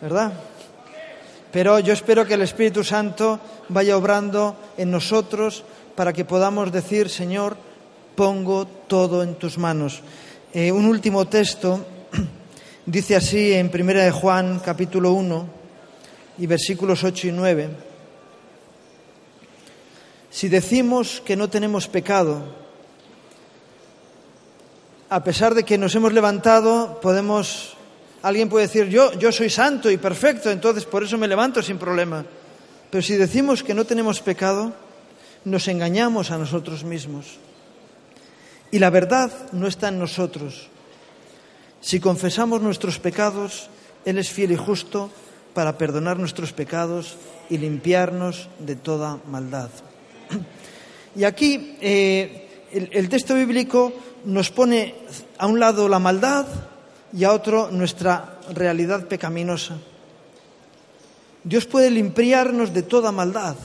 ¿verdad? 0.00 0.32
Pero 1.50 1.80
yo 1.80 1.92
espero 1.92 2.24
que 2.24 2.34
el 2.34 2.42
Espíritu 2.42 2.84
Santo 2.84 3.40
vaya 3.68 3.96
obrando 3.96 4.54
en 4.76 4.92
nosotros 4.92 5.64
para 5.96 6.12
que 6.12 6.24
podamos 6.24 6.70
decir, 6.70 7.08
Señor, 7.08 7.56
pongo 8.14 8.64
todo 8.64 9.24
en 9.24 9.34
tus 9.34 9.58
manos. 9.58 10.02
Eh, 10.54 10.70
un 10.70 10.84
último 10.84 11.26
texto 11.26 11.84
dice 12.86 13.16
así 13.16 13.52
en 13.52 13.68
Primera 13.68 14.04
de 14.04 14.12
Juan, 14.12 14.60
capítulo 14.64 15.10
1, 15.10 15.46
y 16.38 16.46
versículos 16.46 17.02
8 17.02 17.26
y 17.26 17.32
9. 17.32 17.70
Si 20.30 20.48
decimos 20.48 21.20
que 21.24 21.34
no 21.34 21.50
tenemos 21.50 21.88
pecado, 21.88 22.69
a 25.10 25.24
pesar 25.24 25.54
de 25.54 25.64
que 25.64 25.76
nos 25.76 25.94
hemos 25.96 26.12
levantado, 26.12 27.00
podemos 27.02 27.74
alguien 28.22 28.48
puede 28.48 28.66
decir, 28.66 28.88
"Yo 28.88 29.12
yo 29.18 29.32
soy 29.32 29.50
santo 29.50 29.90
y 29.90 29.96
perfecto, 29.96 30.50
entonces 30.50 30.84
por 30.84 31.02
eso 31.02 31.18
me 31.18 31.26
levanto 31.26 31.62
sin 31.62 31.78
problema." 31.78 32.24
Pero 32.90 33.02
si 33.02 33.16
decimos 33.16 33.62
que 33.62 33.74
no 33.74 33.84
tenemos 33.84 34.20
pecado, 34.20 34.72
nos 35.44 35.68
engañamos 35.68 36.30
a 36.30 36.38
nosotros 36.38 36.84
mismos. 36.84 37.38
Y 38.70 38.78
la 38.78 38.90
verdad 38.90 39.30
no 39.52 39.66
está 39.66 39.88
en 39.88 39.98
nosotros. 39.98 40.68
Si 41.80 41.98
confesamos 41.98 42.60
nuestros 42.60 42.98
pecados, 42.98 43.68
Él 44.04 44.18
es 44.18 44.30
fiel 44.30 44.52
y 44.52 44.56
justo 44.56 45.10
para 45.54 45.76
perdonar 45.76 46.18
nuestros 46.18 46.52
pecados 46.52 47.16
y 47.48 47.58
limpiarnos 47.58 48.48
de 48.58 48.76
toda 48.76 49.18
maldad. 49.26 49.70
Y 51.16 51.24
aquí 51.24 51.76
eh, 51.80 52.49
el, 52.72 53.08
texto 53.08 53.34
bíblico 53.34 53.92
nos 54.24 54.50
pone 54.50 54.94
a 55.38 55.46
un 55.46 55.58
lado 55.58 55.88
la 55.88 55.98
maldad 55.98 56.46
y 57.12 57.24
a 57.24 57.32
otro 57.32 57.70
nuestra 57.70 58.38
realidad 58.54 59.06
pecaminosa. 59.06 59.76
Dios 61.42 61.66
puede 61.66 61.90
limpiarnos 61.90 62.72
de 62.72 62.82
toda 62.82 63.12
maldad. 63.12 63.56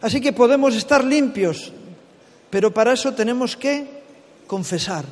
Así 0.00 0.20
que 0.20 0.32
podemos 0.32 0.74
estar 0.74 1.04
limpios, 1.04 1.72
pero 2.50 2.72
para 2.72 2.92
eso 2.92 3.12
tenemos 3.12 3.56
que 3.56 4.02
confesar. 4.46 5.04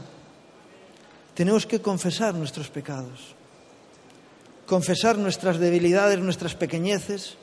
Tenemos 1.34 1.66
que 1.66 1.80
confesar 1.80 2.34
nuestros 2.34 2.68
pecados, 2.68 3.34
confesar 4.66 5.18
nuestras 5.18 5.58
debilidades, 5.58 6.18
nuestras 6.20 6.54
pequeñeces. 6.54 7.34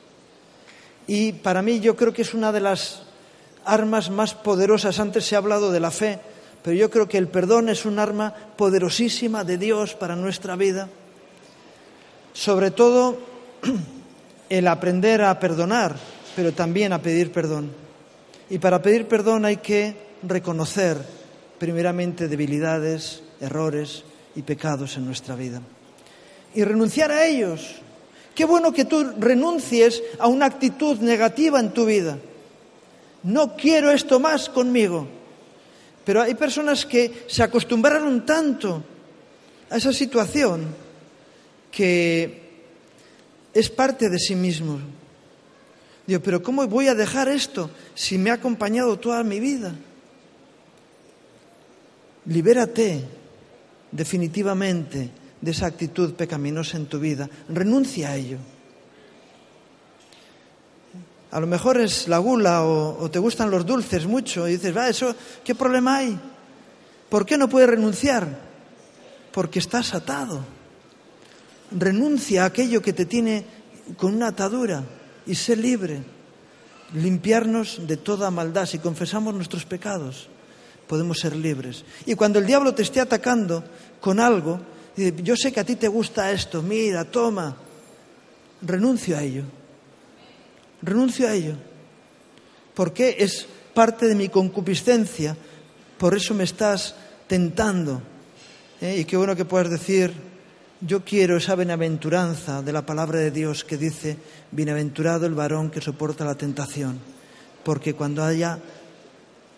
Y 1.06 1.32
para 1.32 1.62
mí 1.62 1.80
yo 1.80 1.94
creo 1.94 2.12
que 2.12 2.22
es 2.22 2.32
una 2.32 2.52
de 2.52 2.60
las 2.60 3.02
armas 3.64 4.10
más 4.10 4.34
poderosas. 4.34 4.98
Antes 4.98 5.24
se 5.24 5.34
ha 5.34 5.38
hablado 5.38 5.70
de 5.70 5.80
la 5.80 5.90
fe, 5.90 6.18
pero 6.62 6.76
yo 6.76 6.90
creo 6.90 7.08
que 7.08 7.18
el 7.18 7.28
perdón 7.28 7.68
es 7.68 7.84
un 7.84 7.98
arma 7.98 8.34
poderosísima 8.56 9.44
de 9.44 9.58
Dios 9.58 9.94
para 9.94 10.16
nuestra 10.16 10.56
vida. 10.56 10.88
Sobre 12.32 12.70
todo 12.70 13.18
el 14.48 14.68
aprender 14.68 15.22
a 15.22 15.38
perdonar, 15.38 15.96
pero 16.36 16.52
también 16.52 16.92
a 16.92 17.02
pedir 17.02 17.32
perdón. 17.32 17.70
Y 18.48 18.58
para 18.58 18.82
pedir 18.82 19.08
perdón 19.08 19.44
hay 19.44 19.56
que 19.58 19.96
reconocer 20.22 20.98
primeramente 21.58 22.28
debilidades, 22.28 23.22
errores 23.40 24.04
y 24.34 24.42
pecados 24.42 24.96
en 24.96 25.06
nuestra 25.06 25.34
vida. 25.34 25.62
Y 26.54 26.64
renunciar 26.64 27.10
a 27.10 27.26
ellos. 27.26 27.76
Qué 28.34 28.44
bueno 28.44 28.72
que 28.72 28.84
tú 28.84 29.12
renuncies 29.18 30.02
a 30.18 30.26
una 30.26 30.46
actitud 30.46 30.98
negativa 30.98 31.60
en 31.60 31.72
tu 31.72 31.84
vida. 31.84 32.18
No 33.22 33.56
quiero 33.56 33.90
esto 33.90 34.18
más 34.18 34.48
conmigo. 34.48 35.06
Pero 36.04 36.22
hay 36.22 36.34
personas 36.34 36.84
que 36.84 37.24
se 37.28 37.42
acostumbraron 37.42 38.26
tanto 38.26 38.82
a 39.70 39.76
esa 39.76 39.92
situación 39.92 40.74
que 41.70 42.42
es 43.54 43.70
parte 43.70 44.08
de 44.08 44.18
sí 44.18 44.34
mismo. 44.34 44.80
Digo, 46.06 46.20
pero 46.20 46.42
¿cómo 46.42 46.66
voy 46.66 46.88
a 46.88 46.94
dejar 46.94 47.28
esto 47.28 47.70
si 47.94 48.18
me 48.18 48.30
ha 48.30 48.34
acompañado 48.34 48.98
toda 48.98 49.22
mi 49.22 49.38
vida? 49.38 49.74
Libérate 52.26 53.04
definitivamente 53.90 55.10
de 55.40 55.50
esa 55.50 55.66
actitud 55.66 56.14
pecaminosa 56.14 56.76
en 56.76 56.86
tu 56.86 56.98
vida. 56.98 57.28
Renuncia 57.48 58.10
a 58.10 58.16
ello. 58.16 58.38
A 61.32 61.40
lo 61.40 61.46
mejor 61.46 61.80
es 61.80 62.08
la 62.08 62.18
gula 62.18 62.62
o, 62.62 63.10
te 63.10 63.18
gustan 63.18 63.50
los 63.50 63.64
dulces 63.64 64.06
mucho 64.06 64.46
y 64.46 64.52
dices, 64.52 64.76
va, 64.76 64.90
eso, 64.90 65.16
¿qué 65.42 65.54
problema 65.54 65.96
hay? 65.96 66.20
¿Por 67.08 67.24
qué 67.24 67.38
no 67.38 67.48
puedes 67.48 67.70
renunciar? 67.70 68.28
Porque 69.32 69.58
estás 69.58 69.94
atado. 69.94 70.44
Renuncia 71.70 72.42
a 72.42 72.46
aquello 72.46 72.82
que 72.82 72.92
te 72.92 73.06
tiene 73.06 73.46
con 73.96 74.14
una 74.14 74.28
atadura 74.28 74.84
y 75.26 75.34
sé 75.34 75.56
libre. 75.56 76.02
Limpiarnos 76.92 77.86
de 77.86 77.96
toda 77.96 78.30
maldad. 78.30 78.66
Si 78.66 78.78
confesamos 78.78 79.34
nuestros 79.34 79.64
pecados, 79.64 80.28
podemos 80.86 81.18
ser 81.18 81.34
libres. 81.34 81.86
Y 82.04 82.14
cuando 82.14 82.40
el 82.40 82.46
diablo 82.46 82.74
te 82.74 82.82
esté 82.82 83.00
atacando 83.00 83.64
con 84.02 84.20
algo, 84.20 84.60
yo 85.22 85.34
sé 85.34 85.50
que 85.50 85.60
a 85.60 85.64
ti 85.64 85.76
te 85.76 85.88
gusta 85.88 86.30
esto, 86.30 86.60
mira, 86.60 87.06
toma, 87.06 87.56
renuncio 88.60 89.16
a 89.16 89.22
ello. 89.22 89.61
Renuncio 90.82 91.28
a 91.28 91.32
ello. 91.32 91.54
Porque 92.74 93.16
es 93.18 93.46
parte 93.74 94.06
de 94.06 94.14
mi 94.14 94.28
concupiscencia. 94.28 95.36
Por 95.98 96.16
eso 96.16 96.34
me 96.34 96.44
estás 96.44 96.94
tentando. 97.26 98.02
¿Eh? 98.80 98.98
Y 98.98 99.04
qué 99.04 99.16
bueno 99.16 99.36
que 99.36 99.44
puedas 99.44 99.70
decir, 99.70 100.12
yo 100.80 101.04
quiero 101.04 101.36
esa 101.36 101.54
bienaventuranza 101.54 102.62
de 102.62 102.72
la 102.72 102.84
palabra 102.84 103.20
de 103.20 103.30
Dios 103.30 103.64
que 103.64 103.76
dice, 103.76 104.16
bienaventurado 104.50 105.26
el 105.26 105.34
varón 105.34 105.70
que 105.70 105.80
soporta 105.80 106.24
la 106.24 106.34
tentación, 106.34 106.98
porque 107.62 107.94
cuando 107.94 108.24
haya 108.24 108.58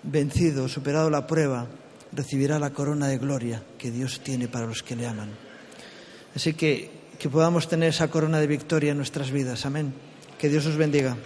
vencido, 0.02 0.68
superado 0.68 1.08
la 1.08 1.26
prueba, 1.26 1.66
recibirá 2.12 2.58
la 2.58 2.70
corona 2.70 3.08
de 3.08 3.16
gloria 3.16 3.62
que 3.78 3.90
Dios 3.90 4.20
tiene 4.22 4.48
para 4.48 4.66
los 4.66 4.82
que 4.82 4.96
le 4.96 5.06
aman. 5.06 5.30
Así 6.34 6.52
que 6.52 7.04
que 7.18 7.28
podamos 7.28 7.68
tener 7.68 7.90
esa 7.90 8.08
corona 8.08 8.38
de 8.38 8.46
victoria 8.46 8.90
en 8.90 8.98
nuestras 8.98 9.30
vidas. 9.30 9.64
Amén. 9.66 9.94
Que 10.38 10.48
Dios 10.48 10.66
os 10.66 10.76
bendiga. 10.76 11.16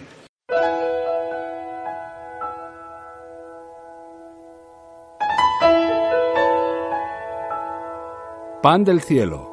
Pan 8.61 8.83
del 8.83 9.01
cielo. 9.01 9.48